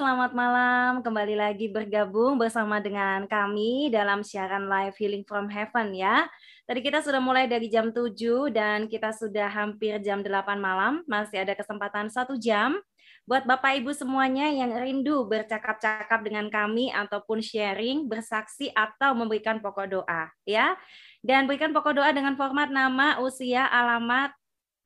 [0.00, 1.04] selamat malam.
[1.04, 6.24] Kembali lagi bergabung bersama dengan kami dalam siaran live Healing from Heaven ya.
[6.64, 8.16] Tadi kita sudah mulai dari jam 7
[8.48, 11.04] dan kita sudah hampir jam 8 malam.
[11.04, 12.80] Masih ada kesempatan satu jam
[13.28, 20.00] buat Bapak Ibu semuanya yang rindu bercakap-cakap dengan kami ataupun sharing, bersaksi atau memberikan pokok
[20.00, 20.80] doa ya.
[21.20, 24.32] Dan berikan pokok doa dengan format nama, usia, alamat,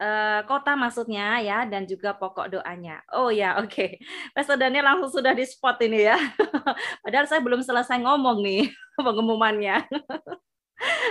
[0.05, 3.01] uh, kota maksudnya ya dan juga pokok doanya.
[3.17, 3.73] Oh ya, oke.
[3.73, 3.91] Okay.
[4.37, 6.21] Pastor Daniel langsung sudah di spot ini ya.
[7.05, 8.69] Padahal saya belum selesai ngomong nih
[9.07, 9.85] pengumumannya.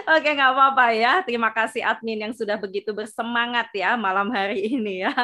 [0.05, 1.23] Oke, nggak apa-apa ya.
[1.23, 5.15] Terima kasih admin yang sudah begitu bersemangat ya malam hari ini ya.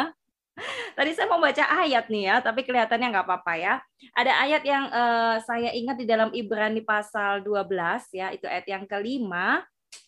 [0.95, 3.73] Tadi saya mau baca ayat nih ya, tapi kelihatannya nggak apa-apa ya.
[4.15, 7.67] Ada ayat yang uh, saya ingat di dalam Ibrani pasal 12
[8.15, 9.63] ya, itu ayat yang kelima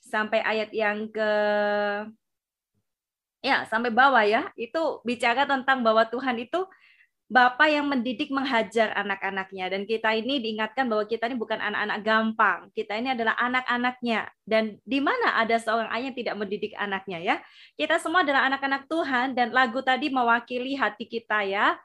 [0.08, 1.32] sampai ayat yang ke
[3.42, 4.50] ya sampai bawah ya.
[4.56, 6.66] Itu bicara tentang bahwa Tuhan itu
[7.32, 9.72] Bapak yang mendidik menghajar anak-anaknya.
[9.72, 12.60] Dan kita ini diingatkan bahwa kita ini bukan anak-anak gampang.
[12.76, 14.28] Kita ini adalah anak-anaknya.
[14.44, 17.36] Dan di mana ada seorang ayah yang tidak mendidik anaknya ya?
[17.80, 19.32] Kita semua adalah anak-anak Tuhan.
[19.32, 21.80] Dan lagu tadi mewakili hati kita ya.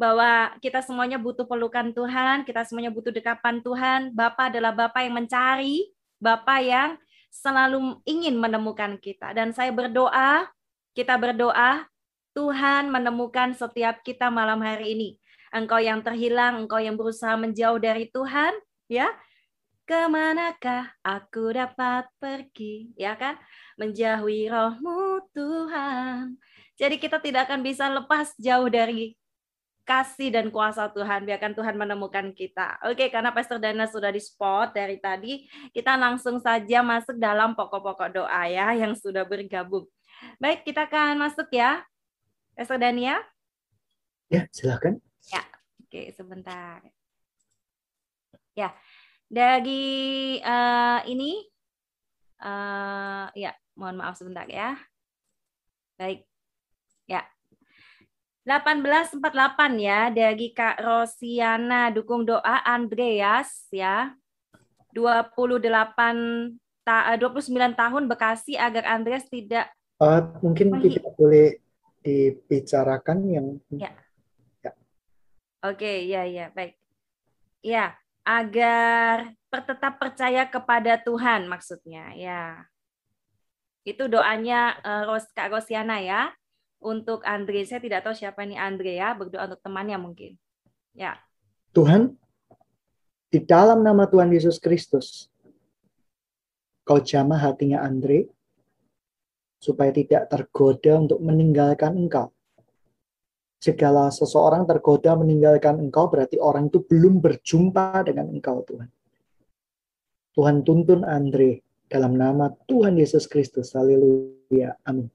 [0.00, 2.48] Bahwa kita semuanya butuh pelukan Tuhan.
[2.48, 4.16] Kita semuanya butuh dekapan Tuhan.
[4.16, 5.92] Bapak adalah Bapak yang mencari.
[6.16, 6.90] Bapak yang
[7.28, 9.36] selalu ingin menemukan kita.
[9.36, 10.48] Dan saya berdoa
[10.96, 11.84] kita berdoa,
[12.32, 15.08] Tuhan menemukan setiap kita malam hari ini.
[15.52, 18.56] Engkau yang terhilang, engkau yang berusaha menjauh dari Tuhan,
[18.88, 19.12] ya.
[19.86, 23.36] Ke manakah aku dapat pergi, ya kan?
[23.78, 26.34] Menjauhi rohmu Tuhan.
[26.74, 29.14] Jadi kita tidak akan bisa lepas jauh dari
[29.86, 31.22] kasih dan kuasa Tuhan.
[31.22, 32.82] Biarkan Tuhan menemukan kita.
[32.90, 38.10] Oke, karena Pastor Dana sudah di spot dari tadi, kita langsung saja masuk dalam pokok-pokok
[38.10, 39.86] doa ya yang sudah bergabung.
[40.40, 41.84] Baik, kita akan masuk ya.
[42.56, 43.20] Esther Dania.
[44.32, 44.98] Ya, silakan.
[45.28, 45.44] Ya,
[45.82, 46.80] oke, sebentar.
[48.56, 48.72] Ya,
[49.28, 51.44] dari uh, ini,
[52.40, 54.80] uh, ya, mohon maaf sebentar ya.
[56.00, 56.24] Baik,
[57.04, 57.22] ya.
[58.46, 59.20] 1848
[59.82, 64.16] ya dari Kak Rosiana dukung doa Andreas ya.
[64.96, 65.60] 28
[66.86, 70.92] ta 29 tahun Bekasi agar Andreas tidak Uh, mungkin Mungkin.
[70.92, 71.56] kita boleh
[72.04, 73.90] dibicarakan yang ya.
[74.60, 74.72] ya.
[75.64, 76.76] Oke, okay, ya ya, baik.
[77.64, 82.68] Ya, agar tetap percaya kepada Tuhan maksudnya, ya.
[83.88, 86.30] Itu doanya uh, Ros Kak Rosiana ya.
[86.76, 90.36] Untuk Andre, saya tidak tahu siapa ini Andre ya, berdoa untuk temannya mungkin.
[90.92, 91.16] Ya.
[91.72, 92.14] Tuhan,
[93.32, 95.32] di dalam nama Tuhan Yesus Kristus,
[96.84, 98.28] kau jamah hatinya Andre,
[99.56, 102.30] supaya tidak tergoda untuk meninggalkan engkau.
[103.56, 108.88] Segala seseorang tergoda meninggalkan engkau berarti orang itu belum berjumpa dengan engkau Tuhan.
[110.36, 113.72] Tuhan tuntun Andre dalam nama Tuhan Yesus Kristus.
[113.72, 114.76] Haleluya.
[114.84, 115.08] Amin.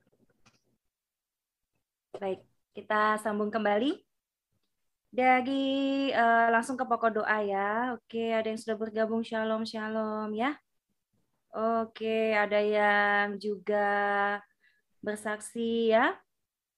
[2.18, 2.42] Baik,
[2.74, 4.02] kita sambung kembali.
[5.12, 7.94] Dari uh, langsung ke pokok doa ya.
[8.00, 9.22] Oke, ada yang sudah bergabung.
[9.22, 10.56] Shalom, shalom ya.
[11.52, 14.40] Oke, ada yang juga
[15.04, 16.16] bersaksi ya,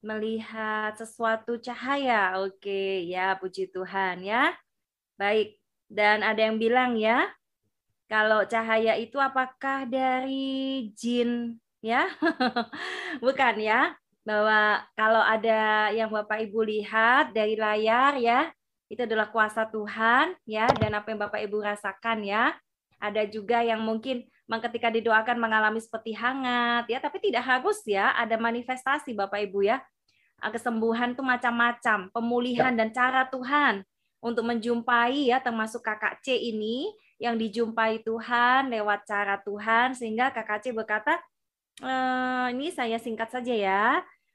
[0.02, 2.42] melihat sesuatu cahaya.
[2.42, 4.50] Oke, ya puji Tuhan ya.
[5.14, 5.62] Baik,
[5.94, 7.30] dan ada yang bilang ya,
[8.10, 12.10] kalau cahaya itu apakah dari jin ya?
[13.22, 13.94] Bukan ya,
[14.26, 18.50] bahwa kalau ada yang Bapak Ibu lihat dari layar ya,
[18.90, 22.58] itu adalah kuasa Tuhan ya dan apa yang Bapak Ibu rasakan ya.
[22.98, 28.36] Ada juga yang mungkin ketika didoakan mengalami seperti hangat ya tapi tidak harus ya ada
[28.36, 29.80] manifestasi Bapak Ibu ya
[30.44, 32.78] ah, kesembuhan tuh macam-macam pemulihan ya.
[32.84, 33.88] dan cara Tuhan
[34.24, 40.64] untuk menjumpai ya termasuk kakak C ini yang dijumpai Tuhan lewat cara Tuhan sehingga kakak
[40.64, 41.20] C berkata
[41.80, 41.92] e,
[42.52, 43.84] ini saya singkat saja ya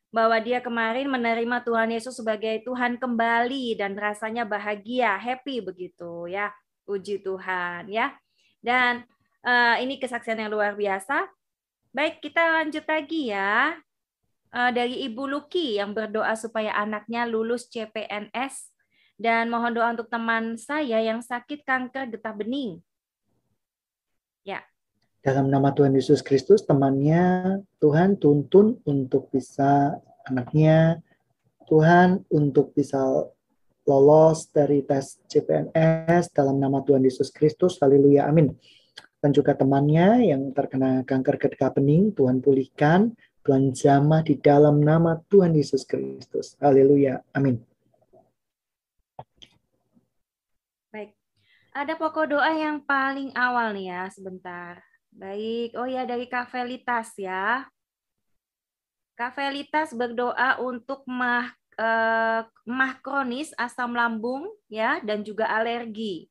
[0.09, 6.49] bahwa dia kemarin menerima Tuhan Yesus sebagai Tuhan kembali dan rasanya bahagia happy begitu ya
[6.89, 8.17] puji Tuhan ya
[8.65, 9.05] dan
[9.49, 11.25] Uh, ini kesaksian yang luar biasa.
[11.97, 13.81] Baik, kita lanjut lagi ya.
[14.53, 18.69] Uh, dari Ibu Luki yang berdoa supaya anaknya lulus CPNS
[19.17, 22.85] dan mohon doa untuk teman saya yang sakit kanker getah bening.
[24.45, 24.61] Ya.
[25.25, 29.97] Dalam nama Tuhan Yesus Kristus, temannya Tuhan tuntun untuk bisa
[30.29, 31.01] anaknya,
[31.73, 33.01] Tuhan untuk bisa
[33.89, 37.81] lolos dari tes CPNS dalam nama Tuhan Yesus Kristus.
[37.81, 38.29] Haleluya.
[38.29, 38.53] Amin
[39.19, 45.19] dan juga temannya yang terkena kanker getah bening, Tuhan pulihkan, Tuhan jamah di dalam nama
[45.27, 46.55] Tuhan Yesus Kristus.
[46.63, 47.23] Haleluya.
[47.35, 47.69] Amin.
[51.79, 54.83] Ada pokok doa yang paling awal nih ya, sebentar.
[55.15, 57.71] Baik, oh ya dari Kavelitas ya.
[59.15, 66.27] Kavelitas berdoa untuk mah eh, mah kronis asam lambung ya dan juga alergi.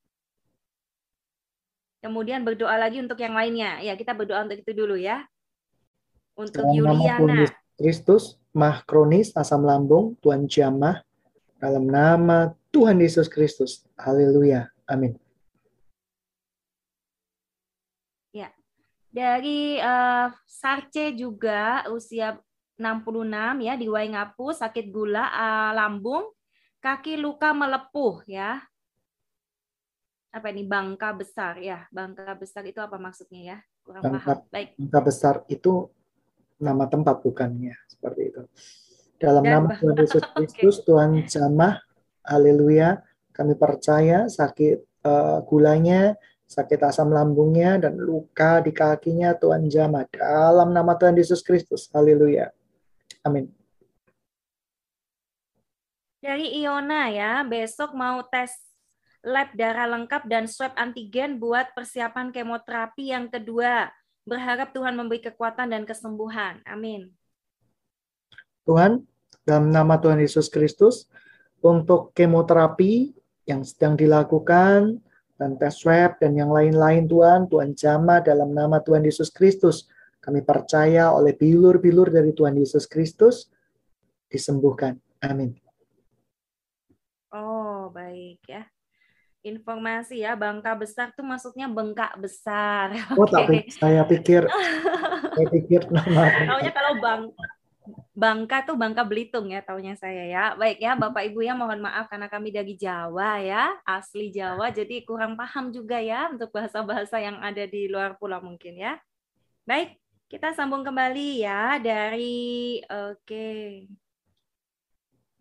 [2.08, 3.84] Kemudian berdoa lagi untuk yang lainnya.
[3.84, 5.28] Ya, kita berdoa untuk itu dulu ya.
[6.40, 7.52] Untuk Dalam Yuliana.
[7.76, 11.04] Kristus, mah kronis, asam lambung, Tuhan jamah.
[11.60, 13.84] Dalam nama Tuhan Yesus Kristus.
[14.00, 14.72] Haleluya.
[14.88, 15.20] Amin.
[19.18, 22.38] Dari eh, Sarce juga usia
[22.78, 26.30] 66 ya di Waingapu sakit gula eh, lambung,
[26.86, 28.62] kaki luka melepuh ya.
[30.38, 31.90] Apa ini bangka besar ya?
[31.90, 33.58] Bangka besar itu apa maksudnya ya?
[33.82, 34.54] Kurang Bangka- paham.
[34.54, 34.70] Baik.
[34.78, 35.90] Angka besar itu
[36.62, 38.42] nama tempat bukannya seperti itu.
[39.18, 41.82] Dalam Dan nama Tuhan Yesus Kristus, Tuhan jamah,
[42.22, 43.02] haleluya.
[43.34, 44.78] Kami percaya sakit
[45.10, 46.14] eh, gulanya,
[46.46, 50.06] sakit asam lambungnya, dan luka di kakinya Tuhan jamah.
[50.14, 52.54] Dalam nama Tuhan Yesus Kristus, haleluya.
[53.26, 53.50] Amin.
[56.22, 58.67] Dari Iona ya, besok mau tes
[59.26, 63.90] lab darah lengkap dan swab antigen buat persiapan kemoterapi yang kedua.
[64.28, 66.60] Berharap Tuhan memberi kekuatan dan kesembuhan.
[66.68, 67.16] Amin.
[68.68, 69.08] Tuhan,
[69.48, 71.08] dalam nama Tuhan Yesus Kristus,
[71.64, 73.16] untuk kemoterapi
[73.48, 75.00] yang sedang dilakukan,
[75.40, 79.88] dan tes swab, dan yang lain-lain Tuhan, Tuhan jamah dalam nama Tuhan Yesus Kristus.
[80.20, 83.48] Kami percaya oleh bilur-bilur dari Tuhan Yesus Kristus,
[84.28, 85.00] disembuhkan.
[85.24, 85.56] Amin.
[87.32, 88.68] Oh, baik ya.
[89.48, 92.92] Informasi ya, bangka besar tuh maksudnya bengkak besar.
[93.18, 93.34] Oh, Oke.
[93.34, 94.44] tapi saya pikir,
[95.36, 97.22] saya pikir nama Taunya kalau bang
[98.18, 100.46] Bangka tuh Bangka Belitung ya taunya saya ya.
[100.58, 105.06] Baik ya Bapak Ibu ya mohon maaf karena kami dari Jawa ya, asli Jawa jadi
[105.06, 109.00] kurang paham juga ya untuk bahasa-bahasa yang ada di luar pulau mungkin ya.
[109.64, 113.48] Baik, kita sambung kembali ya dari oke.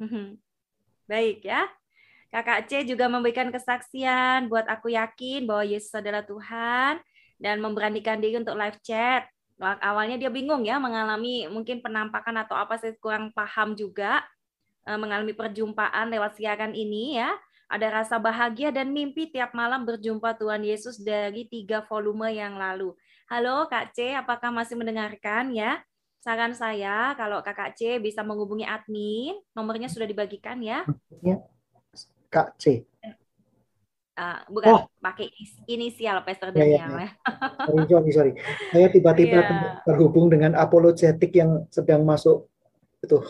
[0.05, 0.37] Mhm.
[1.11, 1.67] Baik ya.
[2.31, 6.99] Kakak C juga memberikan kesaksian buat aku yakin bahwa Yesus adalah Tuhan
[7.39, 9.31] dan memberanikan diri untuk live chat.
[9.57, 14.21] Awalnya dia bingung ya mengalami mungkin penampakan atau apa saya kurang paham juga
[14.85, 17.33] eh, mengalami perjumpaan lewat siaran ini ya.
[17.67, 22.95] Ada rasa bahagia dan mimpi tiap malam berjumpa Tuhan Yesus dari tiga volume yang lalu.
[23.27, 25.83] Halo Kak C, apakah masih mendengarkan ya?
[26.23, 30.87] Saran saya kalau Kakak C bisa menghubungi admin, nomornya sudah dibagikan ya.
[32.37, 32.85] Kak C.
[34.17, 34.83] Eh, bukan Oh.
[35.01, 37.01] pakai is- inisial Pastor Ya, ya, Daniel.
[37.01, 37.11] ya.
[37.65, 38.33] Sorry, sorry, sorry.
[38.73, 39.81] Saya tiba-tiba Iya.
[39.85, 42.49] terhubung dengan apologetik yang sedang masuk
[43.01, 43.21] itu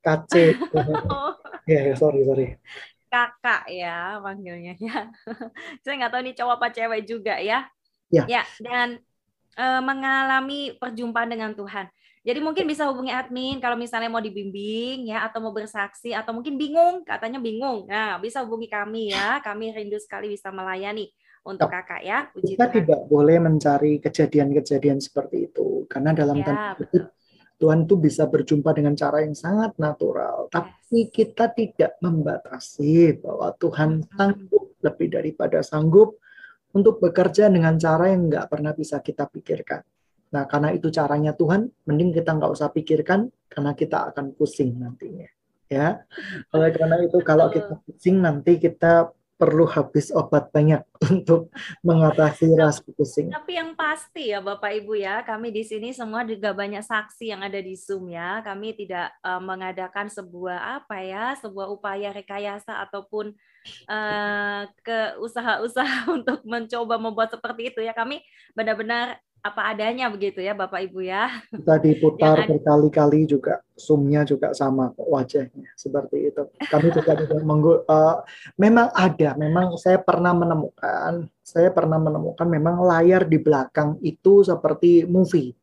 [0.00, 0.54] KC.
[1.10, 1.34] Oh,
[1.66, 2.54] Ya, ya, sorry, sorry.
[3.06, 5.10] kakak ya panggilnya ya.
[5.82, 7.66] Saya nggak tahu ini cowok apa cewek juga ya.
[8.10, 8.42] Ya.
[8.62, 9.02] dan
[9.56, 11.88] eh, mengalami perjumpaan dengan Tuhan.
[12.26, 16.58] Jadi mungkin bisa hubungi admin kalau misalnya mau dibimbing ya atau mau bersaksi atau mungkin
[16.58, 17.86] bingung, katanya bingung.
[17.86, 19.38] Nah, bisa hubungi kami ya.
[19.38, 21.06] Kami rindu sekali bisa melayani
[21.46, 22.26] untuk kakak ya.
[22.34, 22.74] Puji Kita Tuhan.
[22.82, 26.82] tidak boleh mencari kejadian-kejadian seperti itu karena dalam Ya, tanda betul.
[26.82, 27.04] kutip
[27.56, 34.04] Tuhan tuh bisa berjumpa dengan cara yang sangat natural, tapi kita tidak membatasi bahwa Tuhan
[34.12, 36.20] sanggup lebih daripada sanggup
[36.76, 39.80] untuk bekerja dengan cara yang nggak pernah bisa kita pikirkan.
[40.36, 45.32] Nah, karena itu caranya Tuhan, mending kita nggak usah pikirkan karena kita akan pusing nantinya.
[45.66, 46.04] Ya,
[46.54, 50.80] oleh karena itu kalau kita pusing nanti kita perlu habis obat banyak
[51.12, 53.32] untuk mengatasi rasa pusing.
[53.32, 57.44] Tapi yang pasti ya Bapak Ibu ya, kami di sini semua juga banyak saksi yang
[57.44, 58.44] ada di Zoom ya.
[58.44, 63.36] Kami tidak eh, mengadakan sebuah apa ya, sebuah upaya rekayasa ataupun
[63.88, 67.90] eh, ke usaha-usaha untuk mencoba membuat seperti itu ya.
[67.90, 68.20] Kami
[68.56, 71.30] benar-benar apa adanya begitu ya Bapak Ibu ya.
[71.54, 76.42] Kita diputar berkali-kali juga, zoomnya juga sama kok wajahnya seperti itu.
[76.66, 78.16] Kami juga tidak menggu, eh,
[78.58, 85.06] memang ada, memang saya pernah menemukan, saya pernah menemukan memang layar di belakang itu seperti
[85.06, 85.54] movie.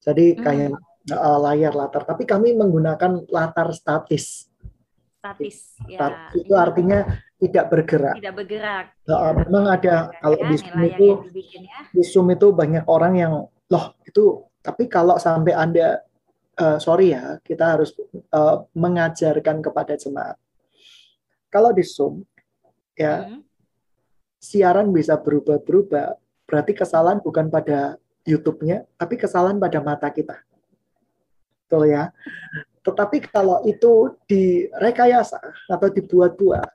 [0.00, 0.40] Jadi Hmm.
[0.40, 0.72] kayak
[1.04, 4.48] eh, layar latar, tapi kami menggunakan latar statis.
[5.20, 6.00] Statis ya.
[6.00, 7.04] Statis itu artinya
[7.44, 8.14] tidak bergerak.
[8.16, 8.84] tidak bergerak.
[9.04, 10.48] Eh, memang ada kalau Ya,
[10.88, 11.80] itu yang dibikin ya.
[11.92, 13.32] di Zoom itu banyak orang yang
[13.68, 16.00] loh itu tapi kalau sampai anda
[16.54, 20.36] eh, sorry ya kita harus eh, mengajarkan kepada jemaat
[21.48, 22.24] kalau di Zoom
[22.94, 23.40] ya Hmm.
[24.38, 30.36] siaran bisa berubah-berubah berarti kesalahan bukan pada YouTube-nya tapi kesalahan pada mata kita
[31.64, 32.12] betul ya
[32.84, 35.40] tetapi kalau itu direkayasa
[35.72, 36.68] atau dibuat-buat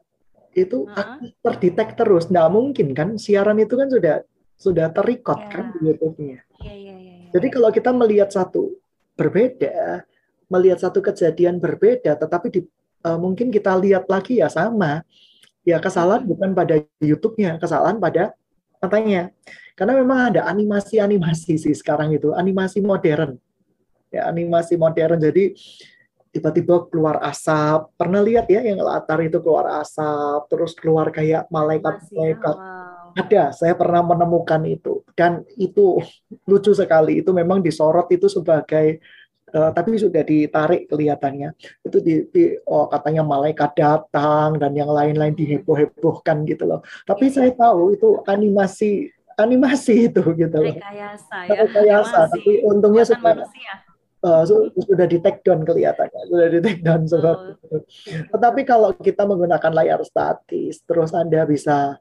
[0.53, 1.17] itu uh -huh.
[1.45, 2.29] terdetek terus.
[2.29, 4.15] Nggak mungkin kan siaran itu kan sudah
[4.59, 5.51] sudah terrecord yeah.
[5.53, 6.39] kan di YouTube-nya.
[6.59, 7.31] Yeah, yeah, yeah, yeah.
[7.31, 8.75] Jadi kalau kita melihat satu
[9.15, 10.03] berbeda,
[10.51, 12.61] melihat satu kejadian berbeda, tetapi di,
[13.05, 15.05] uh, mungkin kita lihat lagi ya sama,
[15.63, 18.35] ya kesalahan bukan pada YouTube-nya, kesalahan pada
[18.83, 19.31] katanya.
[19.79, 23.39] Karena memang ada animasi-animasi sih sekarang itu, animasi modern.
[24.11, 25.23] Ya, animasi modern.
[25.23, 25.55] Jadi
[26.29, 27.89] tiba-tiba keluar asap.
[27.97, 32.55] Pernah lihat ya yang latar itu keluar asap, terus keluar kayak malaikat-malaikat.
[33.17, 35.97] Ada, saya pernah menemukan itu dan itu
[36.45, 37.19] lucu sekali.
[37.25, 39.01] Itu memang disorot itu sebagai
[39.53, 41.57] uh, tapi sudah ditarik kelihatannya.
[41.81, 46.85] Itu di, di oh katanya malaikat datang dan yang lain-lain diheboh-hebohkan gitu loh.
[47.03, 47.33] Tapi ya.
[47.33, 49.09] saya tahu itu animasi
[49.39, 50.75] animasi itu gitu loh.
[50.75, 51.65] Rekayasa ya.
[51.65, 53.47] Rekayasa, tapi untungnya sudah
[54.23, 54.43] uh,
[54.75, 57.55] sudah di take down kelihatannya, sudah di take down oh.
[58.35, 61.99] Tetapi kalau kita menggunakan layar statis, terus Anda bisa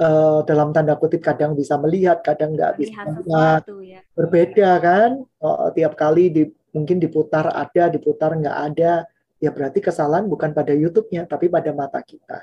[0.00, 3.62] uh, dalam tanda kutip kadang bisa melihat, kadang nggak bisa melihat.
[3.80, 4.00] Ya.
[4.12, 5.10] Berbeda kan?
[5.40, 6.42] Uh, tiap kali di,
[6.74, 9.08] mungkin diputar ada, diputar nggak ada.
[9.42, 12.40] Ya berarti kesalahan bukan pada YouTube-nya, tapi pada mata kita.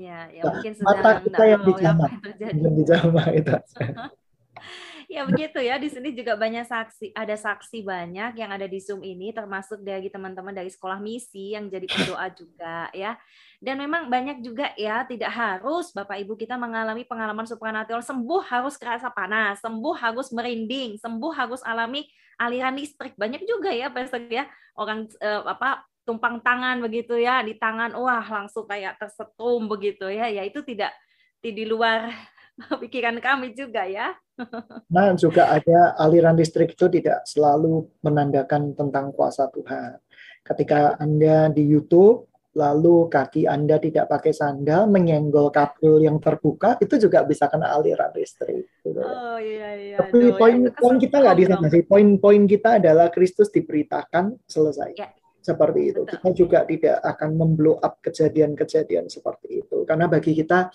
[0.00, 2.10] Ya, ya nah, mungkin mata kita yang dijamah,
[2.40, 3.52] yang dijamah itu.
[5.14, 5.74] ya begitu ya.
[5.76, 10.06] Di sini juga banyak saksi, ada saksi banyak yang ada di Zoom ini, termasuk dari
[10.06, 13.18] teman-teman dari sekolah misi yang jadi pendoa juga ya.
[13.58, 18.78] Dan memang banyak juga ya, tidak harus Bapak Ibu kita mengalami pengalaman supranatural sembuh harus
[18.78, 22.06] kerasa panas, sembuh harus merinding, sembuh harus alami
[22.40, 23.18] aliran listrik.
[23.18, 24.48] Banyak juga ya, Pastor ya,
[24.78, 30.30] orang eh, apa tumpang tangan begitu ya, di tangan wah langsung kayak tersetrum begitu ya.
[30.30, 30.94] Ya itu tidak
[31.42, 32.08] di luar
[32.82, 34.16] pikiran kami juga ya.
[34.90, 40.00] Nah, juga ada aliran listrik itu tidak selalu menandakan tentang kuasa Tuhan.
[40.40, 46.98] Ketika Anda di YouTube, lalu kaki Anda tidak pakai sandal, menyenggol kabel yang terbuka, itu
[46.98, 48.66] juga bisa kena aliran listrik.
[48.82, 48.98] Gitu.
[48.98, 49.96] Oh iya iya.
[50.02, 51.82] Tapi poin ya, poin kita nggak di sana sih.
[51.86, 54.98] Poin-poin kita adalah Kristus diberitakan selesai.
[54.98, 55.14] Ya.
[55.40, 56.02] Seperti itu.
[56.04, 56.12] Betul.
[56.18, 59.88] Kita juga tidak akan memblow up kejadian-kejadian seperti itu.
[59.88, 60.68] Karena bagi kita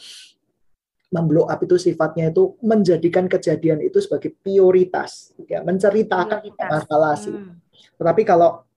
[1.15, 7.31] memblow up itu sifatnya itu menjadikan kejadian itu sebagai prioritas, ya, menceritakan masalah sih.
[7.31, 7.55] Hmm.
[7.95, 8.67] Tetapi kalau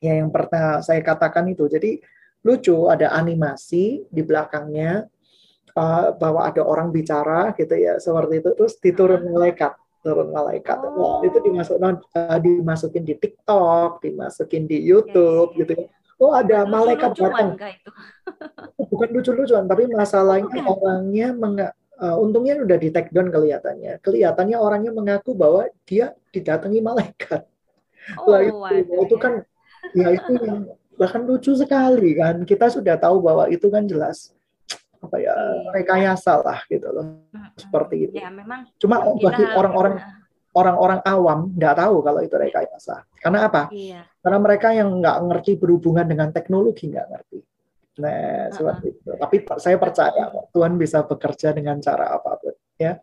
[0.00, 2.00] ya yang pernah saya katakan itu, jadi
[2.40, 5.04] lucu ada animasi di belakangnya
[5.76, 10.80] uh, bahwa ada orang bicara gitu ya seperti itu, terus diturun malaikat, turun malaikat.
[10.88, 11.20] Oh.
[11.20, 15.60] Nah, itu dimasuk, uh, dimasukin di TikTok, dimasukin di YouTube okay.
[15.60, 17.50] gitu ya oh ada lucu malaikat datang.
[18.90, 20.66] Bukan lucu-lucuan, tapi masalahnya Bukan.
[20.66, 21.56] orangnya meng,
[21.98, 24.02] uh, untungnya udah di take down kelihatannya.
[24.02, 27.46] Kelihatannya orangnya mengaku bahwa dia didatangi malaikat.
[28.16, 29.44] Oh, lah itu, itu kan
[29.92, 30.64] ya itu yang
[30.96, 32.42] bahkan lucu sekali kan.
[32.46, 34.32] Kita sudah tahu bahwa itu kan jelas
[34.98, 35.70] apa ya iya.
[35.78, 37.22] rekayasa lah gitu loh.
[37.54, 38.14] Seperti itu.
[38.18, 40.00] Ya, memang Cuma bagi orang-orang
[40.58, 43.06] orang-orang awam nggak tahu kalau itu rekayasa.
[43.22, 43.70] Karena apa?
[43.70, 44.02] Iya.
[44.18, 47.38] Karena mereka yang nggak ngerti berhubungan dengan teknologi nggak ngerti.
[47.98, 48.54] Nah, uh-huh.
[48.54, 49.10] seperti itu.
[49.14, 50.22] Tapi saya percaya
[50.54, 52.98] Tuhan bisa bekerja dengan cara apa pun, ya.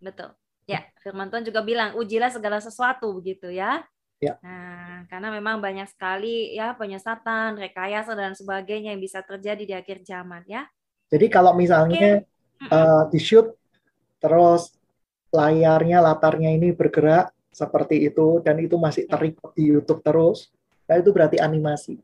[0.00, 0.32] Betul.
[0.66, 3.84] Ya, firman Tuhan juga bilang, ujilah segala sesuatu begitu ya.
[4.16, 4.40] Ya.
[4.40, 10.00] Nah, karena memang banyak sekali ya penyesatan, rekayasa dan sebagainya yang bisa terjadi di akhir
[10.08, 10.64] zaman ya.
[11.12, 12.72] Jadi kalau misalnya okay.
[12.72, 13.52] uh, di shoot
[14.16, 14.72] terus
[15.36, 19.16] layarnya, latarnya ini bergerak seperti itu dan itu masih ya.
[19.16, 20.48] terrecord di YouTube terus,
[20.88, 22.00] nah itu berarti animasi.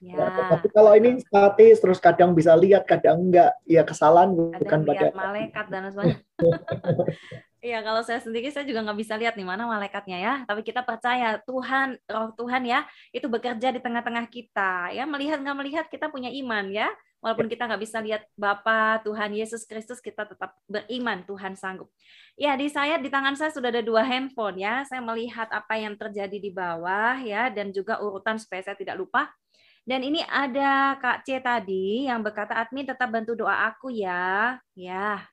[0.00, 0.28] Ya.
[0.28, 4.80] ya tapi kalau ini statis terus kadang bisa lihat, kadang enggak, ya kesalahan kadang bukan
[4.84, 6.20] pada malaikat dan sebagainya.
[7.66, 10.34] Iya, kalau saya sendiri saya juga nggak bisa lihat nih mana malaikatnya ya.
[10.46, 14.94] Tapi kita percaya Tuhan, Roh Tuhan ya, itu bekerja di tengah-tengah kita.
[14.94, 16.86] Ya, melihat nggak melihat kita punya iman ya.
[17.18, 21.90] Walaupun kita nggak bisa lihat Bapa Tuhan Yesus Kristus, kita tetap beriman Tuhan sanggup.
[22.38, 24.86] Ya, di saya di tangan saya sudah ada dua handphone ya.
[24.86, 29.26] Saya melihat apa yang terjadi di bawah ya dan juga urutan supaya saya tidak lupa.
[29.82, 34.54] Dan ini ada Kak C tadi yang berkata admin tetap bantu doa aku ya.
[34.78, 35.26] Ya.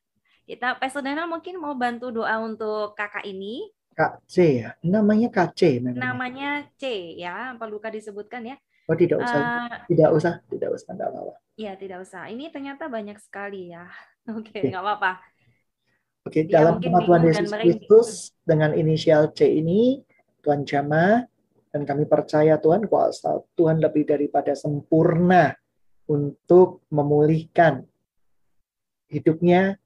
[0.44, 3.72] Kita Daniel mungkin mau bantu doa untuk kakak ini.
[3.96, 4.76] Kak C ya.
[4.84, 6.12] Namanya Kak C namanya.
[6.12, 7.56] Namanya C ya.
[7.56, 8.56] Apa luka disebutkan ya?
[8.84, 11.34] Oh tidak usah, uh, tidak usah, tidak usah, tidak apa-apa.
[11.56, 12.28] Iya tidak usah.
[12.28, 13.88] Ini ternyata banyak sekali ya.
[14.36, 15.12] Oke, okay, nggak apa-apa.
[16.28, 18.08] Oke, okay, dalam nama Tuhan Yesus Kristus
[18.44, 20.04] dengan inisial C ini
[20.44, 21.24] Tuhan Jama
[21.72, 25.56] dan kami percaya Tuhan kuasa Tuhan lebih daripada sempurna
[26.04, 27.88] untuk memulihkan
[29.08, 29.80] hidupnya,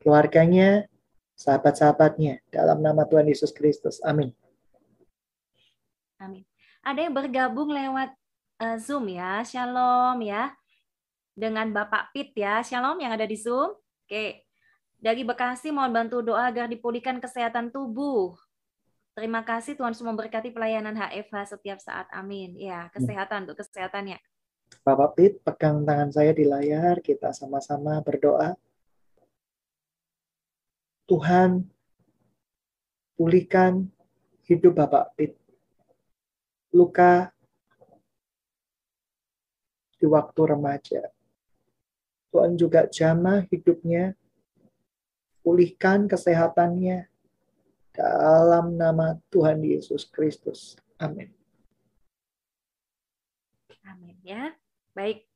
[0.00, 0.88] keluarganya,
[1.36, 4.00] sahabat-sahabatnya dalam nama Tuhan Yesus Kristus.
[4.04, 4.32] Amin.
[6.20, 6.44] Amin.
[6.80, 8.12] Ada yang bergabung lewat
[8.60, 9.44] uh, Zoom ya.
[9.44, 10.52] Shalom ya.
[11.36, 12.60] dengan Bapak Pit ya.
[12.60, 13.72] Shalom yang ada di Zoom.
[14.04, 14.44] Oke.
[15.00, 18.36] Dari Bekasi mohon bantu doa agar dipulihkan kesehatan tubuh.
[19.16, 22.04] Terima kasih Tuhan semua memberkati pelayanan HFH setiap saat.
[22.12, 22.52] Amin.
[22.60, 24.20] Ya, kesehatan untuk kesehatannya.
[24.84, 28.54] Bapak Pit, pegang tangan saya di layar, kita sama-sama berdoa.
[31.10, 31.66] Tuhan,
[33.18, 33.90] pulihkan
[34.46, 35.34] hidup Bapak Pit.
[36.70, 37.34] Luka
[39.98, 41.02] di waktu remaja.
[42.30, 44.14] Tuhan juga jamah hidupnya,
[45.42, 47.10] pulihkan kesehatannya
[47.90, 50.78] dalam nama Tuhan Yesus Kristus.
[50.94, 51.34] Amin.
[53.82, 54.54] Amin ya.
[54.94, 55.29] Baik.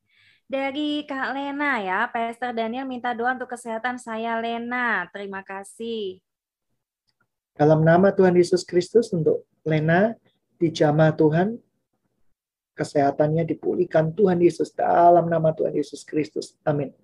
[0.55, 5.03] Dari Kak Lena ya, Pastor Daniel minta doa untuk kesehatan saya Lena.
[5.11, 6.23] Terima kasih.
[7.59, 10.15] Dalam nama Tuhan Yesus Kristus untuk Lena,
[10.63, 11.59] dijamah Tuhan,
[12.79, 16.55] kesehatannya dipulihkan Tuhan Yesus dalam nama Tuhan Yesus Kristus.
[16.63, 16.95] Amin.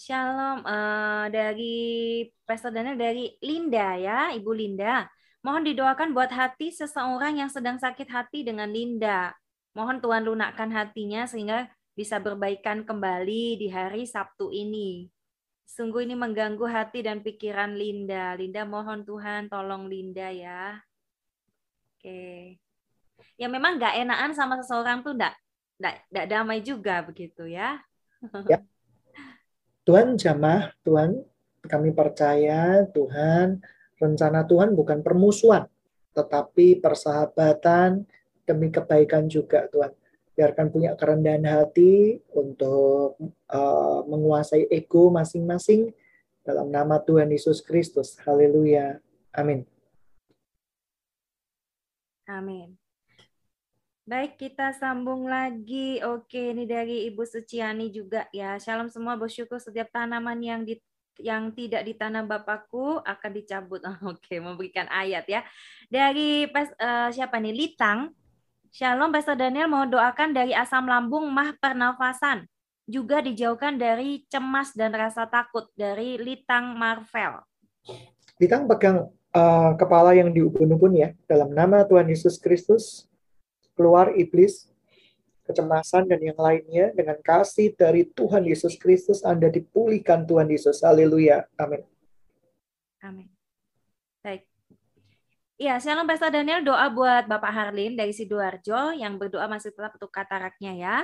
[0.00, 5.04] Shalom uh, dari Pastor Daniel dari Linda ya, Ibu Linda.
[5.44, 9.36] Mohon didoakan buat hati seseorang yang sedang sakit hati dengan Linda.
[9.74, 11.66] Mohon Tuhan lunakkan hatinya sehingga
[11.98, 15.10] bisa berbaikan kembali di hari Sabtu ini.
[15.66, 18.38] Sungguh ini mengganggu hati dan pikiran Linda.
[18.38, 20.78] Linda mohon Tuhan tolong Linda ya.
[21.98, 22.54] Oke.
[23.34, 25.34] Ya memang nggak enakan sama seseorang tuh nggak
[25.82, 27.82] nggak damai juga begitu ya.
[28.46, 28.62] ya.
[29.82, 31.18] Tuhan jamah, Tuhan
[31.66, 33.58] kami percaya Tuhan
[33.98, 35.66] rencana Tuhan bukan permusuhan,
[36.14, 38.06] tetapi persahabatan
[38.44, 39.92] demi kebaikan juga Tuhan.
[40.34, 43.16] Biarkan punya kerendahan hati untuk
[43.48, 45.94] uh, menguasai ego masing-masing
[46.44, 48.18] dalam nama Tuhan Yesus Kristus.
[48.20, 49.00] Haleluya.
[49.32, 49.64] Amin.
[52.28, 52.76] Amin.
[54.04, 55.96] Baik, kita sambung lagi.
[56.04, 58.60] Oke, ini dari Ibu Suciani juga ya.
[58.60, 60.76] Shalom semua, bersyukur setiap tanaman yang di
[61.22, 63.80] yang tidak ditanam Bapakku akan dicabut.
[64.12, 65.40] Oke, memberikan ayat ya.
[65.88, 67.54] Dari pas, uh, siapa nih?
[67.54, 68.12] Litang.
[68.74, 72.50] Shalom Pastor Daniel mohon doakan dari asam lambung mah pernafasan.
[72.90, 77.38] Juga dijauhkan dari cemas dan rasa takut dari Litang Marvel.
[78.34, 81.14] Litang pegang uh, kepala yang diubun-ubun ya.
[81.30, 83.06] Dalam nama Tuhan Yesus Kristus,
[83.78, 84.66] keluar iblis,
[85.46, 90.82] kecemasan dan yang lainnya dengan kasih dari Tuhan Yesus Kristus Anda dipulihkan Tuhan Yesus.
[90.82, 91.46] Haleluya.
[91.62, 91.86] Amin.
[93.06, 93.33] Amin.
[95.54, 100.10] Iya, shalom Pastor Daniel doa buat Bapak Harlin dari Sidoarjo yang berdoa masih tetap untuk
[100.10, 100.96] kataraknya ya.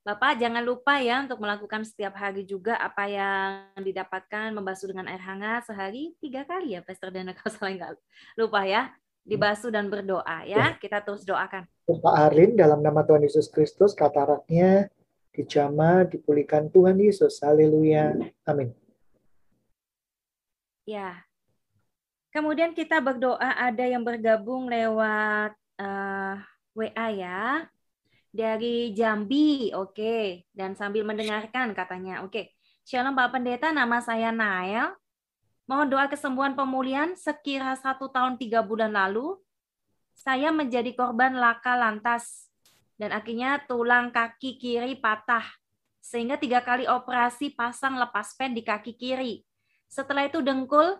[0.00, 5.20] Bapak jangan lupa ya untuk melakukan setiap hari juga apa yang didapatkan membasuh dengan air
[5.20, 7.92] hangat sehari tiga kali ya Pastor Daniel kalau salah nggak
[8.40, 8.88] lupa ya
[9.28, 10.56] dibasuh dan berdoa ya.
[10.56, 10.80] ya.
[10.80, 11.68] Kita terus doakan.
[11.84, 14.88] Bapak Harlin dalam nama Tuhan Yesus Kristus kataraknya
[15.36, 17.44] dijama dipulihkan Tuhan Yesus.
[17.44, 18.16] Haleluya.
[18.48, 18.72] Amin.
[20.88, 21.27] Ya,
[22.28, 26.36] Kemudian kita berdoa ada yang bergabung lewat uh, eh,
[26.76, 27.64] WA ya.
[28.28, 29.96] Dari Jambi, oke.
[29.96, 30.44] Okay.
[30.52, 32.32] Dan sambil mendengarkan katanya, oke.
[32.32, 32.52] Okay.
[32.84, 34.92] Shalom Pak Pendeta, nama saya Nael.
[35.68, 39.36] Mohon doa kesembuhan pemulihan sekira satu tahun tiga bulan lalu.
[40.12, 42.48] Saya menjadi korban laka lantas
[43.00, 45.44] dan akhirnya tulang kaki kiri patah.
[46.00, 49.44] Sehingga tiga kali operasi pasang lepas pen di kaki kiri.
[49.88, 50.96] Setelah itu dengkul,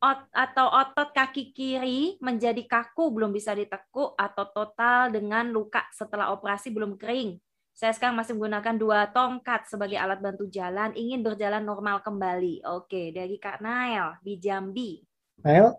[0.00, 6.32] ot atau otot kaki kiri menjadi kaku belum bisa ditekuk atau total dengan luka setelah
[6.32, 7.36] operasi belum kering.
[7.76, 12.64] Saya sekarang masih menggunakan dua tongkat sebagai alat bantu jalan, ingin berjalan normal kembali.
[12.76, 15.00] Oke, dari Kak Nael di Jambi.
[15.40, 15.72] Nael,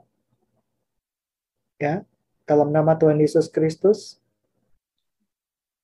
[1.78, 2.02] ya,
[2.50, 4.18] dalam nama Tuhan Yesus Kristus,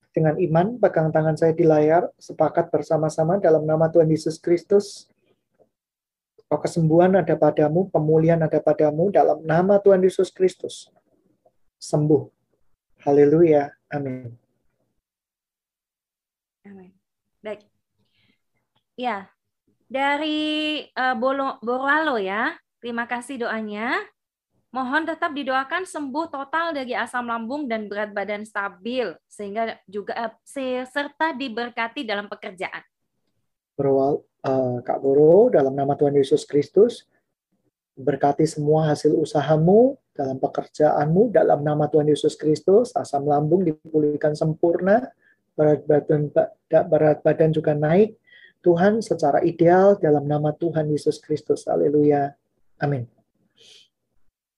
[0.10, 5.14] dengan iman, pegang tangan saya di layar, sepakat bersama-sama dalam nama Tuhan Yesus Kristus,
[6.48, 10.88] Oh, kesembuhan ada padamu, pemulihan ada padamu dalam nama Tuhan Yesus Kristus.
[11.76, 12.32] Sembuh.
[13.04, 13.68] Haleluya.
[13.92, 14.32] Amin.
[16.64, 16.96] Amin.
[17.44, 17.68] Baik.
[18.96, 19.28] Ya,
[19.92, 22.56] dari uh, Bolo, Boralo ya.
[22.80, 24.00] Terima kasih doanya.
[24.72, 30.32] Mohon tetap didoakan sembuh total dari asam lambung dan berat badan stabil sehingga juga uh,
[30.88, 32.84] serta diberkati dalam pekerjaan.
[33.78, 37.06] Berwal, uh, Kak Boro dalam nama Tuhan Yesus Kristus.
[37.94, 42.90] Berkati semua hasil usahamu dalam pekerjaanmu dalam nama Tuhan Yesus Kristus.
[42.98, 45.14] Asam lambung dipulihkan sempurna,
[45.54, 46.34] berat badan
[46.70, 48.18] berat badan juga naik.
[48.66, 51.70] Tuhan secara ideal dalam nama Tuhan Yesus Kristus.
[51.70, 52.34] Haleluya.
[52.82, 53.06] Amin.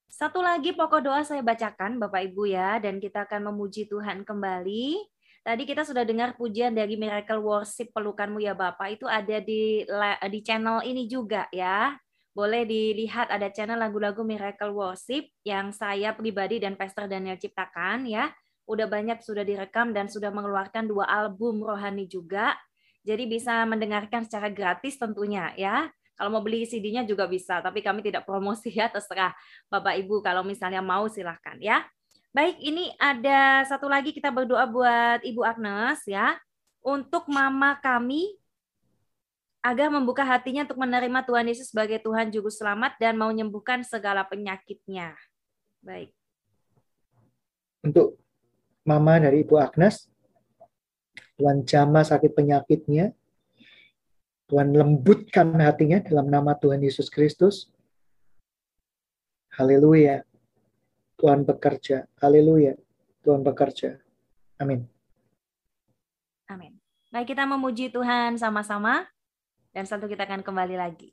[0.07, 4.99] Satu lagi pokok doa saya bacakan Bapak Ibu ya dan kita akan memuji Tuhan kembali.
[5.39, 8.99] Tadi kita sudah dengar pujian dari Miracle Worship Pelukanmu ya Bapak.
[8.99, 9.87] Itu ada di
[10.29, 11.95] di channel ini juga ya.
[12.35, 18.29] Boleh dilihat ada channel lagu-lagu Miracle Worship yang saya pribadi dan Pastor Daniel ciptakan ya.
[18.69, 22.53] Udah banyak sudah direkam dan sudah mengeluarkan dua album rohani juga.
[23.07, 25.87] Jadi bisa mendengarkan secara gratis tentunya ya.
[26.19, 29.31] Kalau mau beli CD-nya juga bisa, tapi kami tidak promosi ya, terserah
[29.71, 31.87] Bapak Ibu kalau misalnya mau silahkan ya.
[32.29, 36.37] Baik, ini ada satu lagi kita berdoa buat Ibu Agnes ya.
[36.85, 38.37] Untuk mama kami
[39.65, 44.21] agar membuka hatinya untuk menerima Tuhan Yesus sebagai Tuhan Juru Selamat dan mau menyembuhkan segala
[44.29, 45.17] penyakitnya.
[45.81, 46.13] Baik.
[47.81, 48.21] Untuk
[48.85, 50.05] mama dari Ibu Agnes,
[51.33, 53.09] Tuhan jamah sakit penyakitnya,
[54.53, 57.73] Tuhan lembutkan hatinya dalam nama Tuhan Yesus Kristus.
[59.57, 60.28] Haleluya.
[61.19, 62.07] Tuhan bekerja.
[62.23, 62.79] Haleluya.
[63.27, 63.99] Tuhan bekerja.
[64.55, 64.87] Amin.
[66.47, 66.79] Amin.
[67.11, 69.03] Baik, kita memuji Tuhan sama-sama.
[69.75, 71.11] Dan satu kita akan kembali lagi.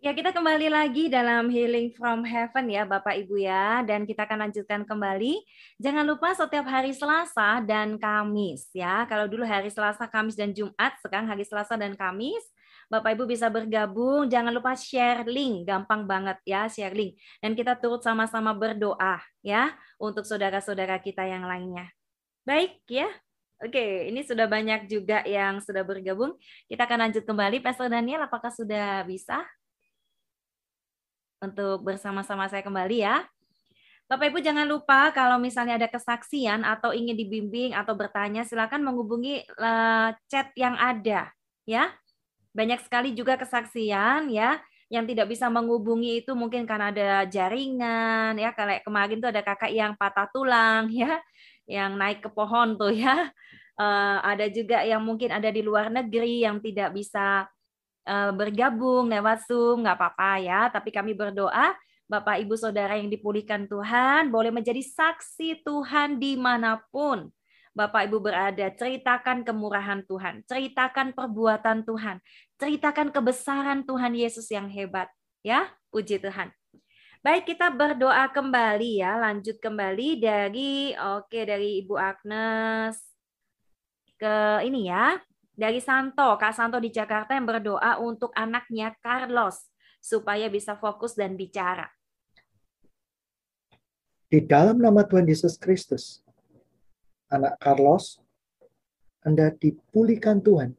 [0.00, 3.84] Ya, kita kembali lagi dalam Healing from Heaven ya Bapak Ibu ya.
[3.84, 5.44] Dan kita akan lanjutkan kembali.
[5.76, 9.04] Jangan lupa setiap hari Selasa dan Kamis ya.
[9.04, 12.44] Kalau dulu hari Selasa, Kamis, dan Jumat, sekarang hari Selasa dan Kamis.
[12.86, 14.30] Bapak Ibu bisa bergabung.
[14.30, 17.18] Jangan lupa share link, gampang banget ya share link.
[17.42, 21.90] Dan kita turut sama-sama berdoa ya untuk saudara-saudara kita yang lainnya.
[22.46, 23.10] Baik ya.
[23.56, 26.36] Oke, ini sudah banyak juga yang sudah bergabung.
[26.68, 27.64] Kita akan lanjut kembali.
[27.64, 29.42] Pastor Daniel, apakah sudah bisa?
[31.40, 33.24] untuk bersama-sama saya kembali ya.
[34.06, 39.42] Bapak Ibu jangan lupa kalau misalnya ada kesaksian atau ingin dibimbing atau bertanya silakan menghubungi
[39.58, 41.34] uh, chat yang ada
[41.66, 41.90] ya.
[42.56, 44.56] Banyak sekali juga kesaksian ya
[44.88, 49.74] yang tidak bisa menghubungi itu mungkin karena ada jaringan ya kayak kemarin tuh ada kakak
[49.74, 51.20] yang patah tulang ya
[51.68, 53.28] yang naik ke pohon tuh ya.
[53.76, 57.44] Uh, ada juga yang mungkin ada di luar negeri yang tidak bisa
[58.06, 60.70] Eh, bergabung lewat Zoom, nggak apa-apa ya.
[60.70, 61.74] Tapi kami berdoa,
[62.06, 67.26] Bapak Ibu Saudara yang dipulihkan Tuhan, boleh menjadi saksi Tuhan di mana pun.
[67.76, 72.24] Bapak Ibu berada, ceritakan kemurahan Tuhan, ceritakan perbuatan Tuhan,
[72.56, 75.12] ceritakan kebesaran Tuhan Yesus yang hebat.
[75.44, 76.48] Ya, puji Tuhan.
[77.20, 82.96] Baik, kita berdoa kembali ya, lanjut kembali dari oke dari Ibu Agnes
[84.16, 85.20] ke ini ya
[85.52, 89.68] dari Santo, Kak Santo di Jakarta yang berdoa untuk anaknya Carlos
[90.00, 91.92] supaya bisa fokus dan bicara.
[94.32, 96.25] Di dalam nama Tuhan Yesus Kristus,
[97.30, 98.22] anak Carlos,
[99.26, 100.74] Anda dipulihkan Tuhan.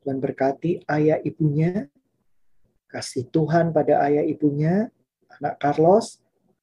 [0.00, 1.90] Tuhan berkati ayah ibunya,
[2.88, 4.88] kasih Tuhan pada ayah ibunya,
[5.36, 6.22] anak Carlos,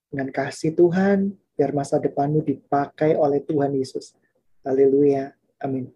[0.09, 4.17] dengan kasih Tuhan, biar masa depanmu dipakai oleh Tuhan Yesus.
[4.65, 5.35] Haleluya.
[5.61, 5.91] Amin.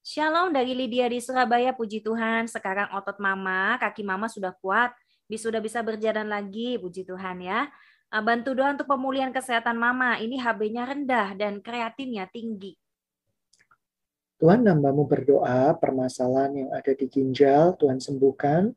[0.00, 2.48] Shalom dari Lydia di Surabaya, puji Tuhan.
[2.48, 4.94] Sekarang otot mama, kaki mama sudah kuat,
[5.28, 7.68] sudah bisa berjalan lagi, puji Tuhan ya.
[8.10, 10.18] Ah, bantu doa untuk pemulihan kesehatan mama.
[10.18, 12.74] Ini HB-nya rendah dan kreatinnya tinggi.
[14.42, 18.74] Tuhan nambamu berdoa permasalahan yang ada di ginjal, Tuhan sembuhkan.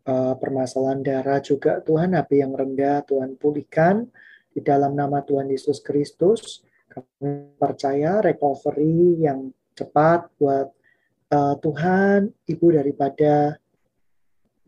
[0.00, 4.08] Uh, permasalahan darah juga Tuhan, HB yang rendah, Tuhan pulihkan.
[4.48, 10.72] Di dalam nama Tuhan Yesus Kristus, kami percaya recovery yang cepat buat
[11.28, 13.60] uh, Tuhan, Ibu daripada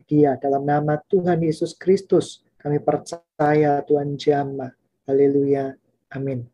[0.05, 0.37] dia.
[0.37, 4.71] Dalam nama Tuhan Yesus Kristus, kami percaya Tuhan jamah.
[5.03, 5.75] Haleluya.
[6.15, 6.47] Amin.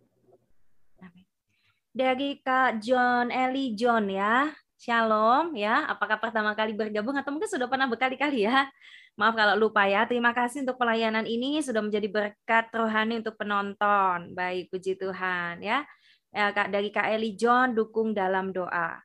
[1.93, 4.49] Dari Kak John Eli John ya.
[4.79, 5.85] Shalom ya.
[5.85, 8.65] Apakah pertama kali bergabung atau mungkin sudah pernah berkali-kali ya?
[9.13, 10.09] Maaf kalau lupa ya.
[10.09, 14.33] Terima kasih untuk pelayanan ini sudah menjadi berkat rohani untuk penonton.
[14.33, 15.85] Baik, puji Tuhan ya
[16.33, 19.01] ya, Kak, dari Kak Eli John dukung dalam doa.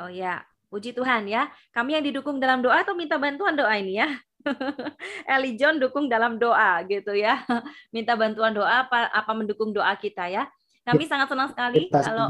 [0.00, 0.40] Oh ya,
[0.72, 1.52] puji Tuhan ya.
[1.72, 4.08] Kami yang didukung dalam doa atau minta bantuan doa ini ya.
[5.38, 7.42] Eli John dukung dalam doa gitu ya.
[7.94, 10.48] Minta bantuan doa apa apa mendukung doa kita ya.
[10.82, 12.28] Kami sangat senang sekali kita kalau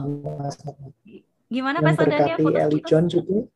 [1.49, 3.49] gimana Daniel Eli John juga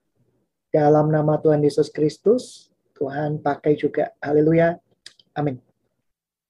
[0.72, 4.12] dalam nama Tuhan Yesus Kristus Tuhan pakai juga.
[4.24, 4.80] Haleluya.
[5.36, 5.60] Amin.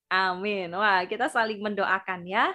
[0.07, 0.71] Amin.
[0.71, 2.55] Wah, kita saling mendoakan ya.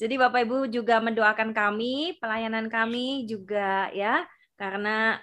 [0.00, 4.24] Jadi Bapak Ibu juga mendoakan kami, pelayanan kami juga ya,
[4.54, 5.18] karena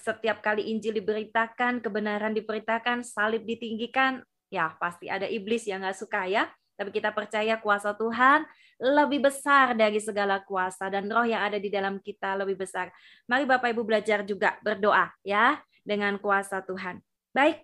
[0.00, 6.26] setiap kali Injil diberitakan, kebenaran diberitakan, salib ditinggikan, ya pasti ada iblis yang nggak suka
[6.26, 6.48] ya.
[6.80, 8.48] Tapi kita percaya kuasa Tuhan
[8.80, 12.88] lebih besar dari segala kuasa dan roh yang ada di dalam kita lebih besar.
[13.28, 17.04] Mari Bapak Ibu belajar juga berdoa ya dengan kuasa Tuhan.
[17.36, 17.60] Baik,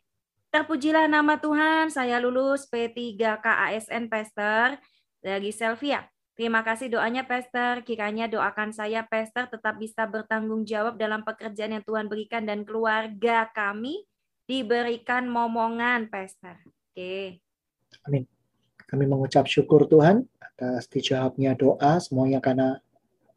[0.52, 1.88] terpujilah nama Tuhan.
[1.88, 4.76] Saya lulus P3 KASN Pastor
[5.24, 6.04] dari Selvia.
[6.36, 7.80] Terima kasih doanya Pastor.
[7.80, 13.48] Kiranya doakan saya Pastor tetap bisa bertanggung jawab dalam pekerjaan yang Tuhan berikan dan keluarga
[13.56, 14.04] kami
[14.44, 16.60] diberikan momongan Pastor.
[16.68, 17.40] Oke.
[18.04, 18.28] Amin.
[18.84, 22.84] Kami mengucap syukur Tuhan atas dijawabnya doa semuanya karena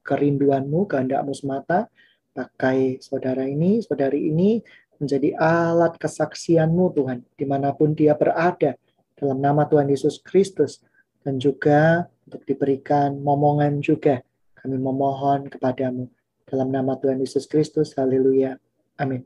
[0.03, 1.87] kerinduanmu, kehendakmu semata.
[2.35, 4.59] Pakai saudara ini, saudari ini
[4.99, 8.75] menjadi alat kesaksianmu Tuhan, di mana pun dia berada,
[9.15, 10.83] dalam nama Tuhan Yesus Kristus.
[11.23, 14.21] Dan juga untuk diberikan momongan juga.
[14.53, 16.05] Kami memohon kepadamu
[16.45, 17.97] dalam nama Tuhan Yesus Kristus.
[17.97, 18.61] Haleluya.
[19.01, 19.25] Amin.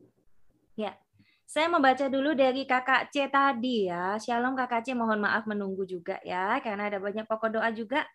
[0.80, 0.96] Ya.
[1.44, 4.16] Saya membaca dulu dari kakak C tadi ya.
[4.18, 8.08] Shalom kakak C, mohon maaf menunggu juga ya, karena ada banyak pokok doa juga.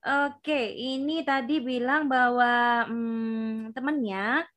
[0.00, 4.48] Oke, ini tadi bilang bahwa hmm, temannya,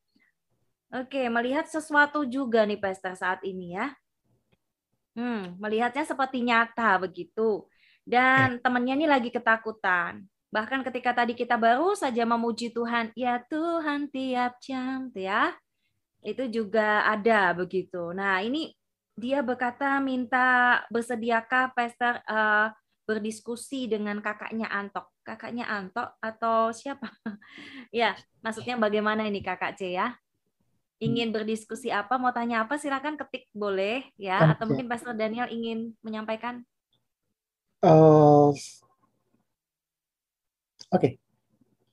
[0.96, 3.92] oke, melihat sesuatu juga nih Pastor saat ini ya.
[5.12, 7.68] Hmm, melihatnya seperti nyata begitu.
[8.06, 10.22] Dan temannya ini lagi ketakutan.
[10.54, 15.58] Bahkan ketika tadi kita baru saja memuji Tuhan, ya Tuhan tiap jam, ya.
[16.22, 18.14] Itu juga ada begitu.
[18.14, 18.72] Nah, ini
[19.18, 22.70] dia berkata minta bersediakah pastor uh,
[23.10, 25.10] berdiskusi dengan kakaknya Antok.
[25.26, 27.10] Kakaknya Antok atau siapa?
[27.92, 28.14] ya,
[28.46, 30.14] maksudnya bagaimana ini kakak C ya?
[31.02, 35.92] Ingin berdiskusi apa, mau tanya apa silakan ketik boleh ya atau mungkin Pastor Daniel ingin
[36.00, 36.64] menyampaikan
[37.86, 38.50] Uh,
[40.90, 41.12] Oke, okay.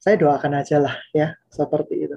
[0.00, 2.16] saya doakan aja lah ya, seperti itu.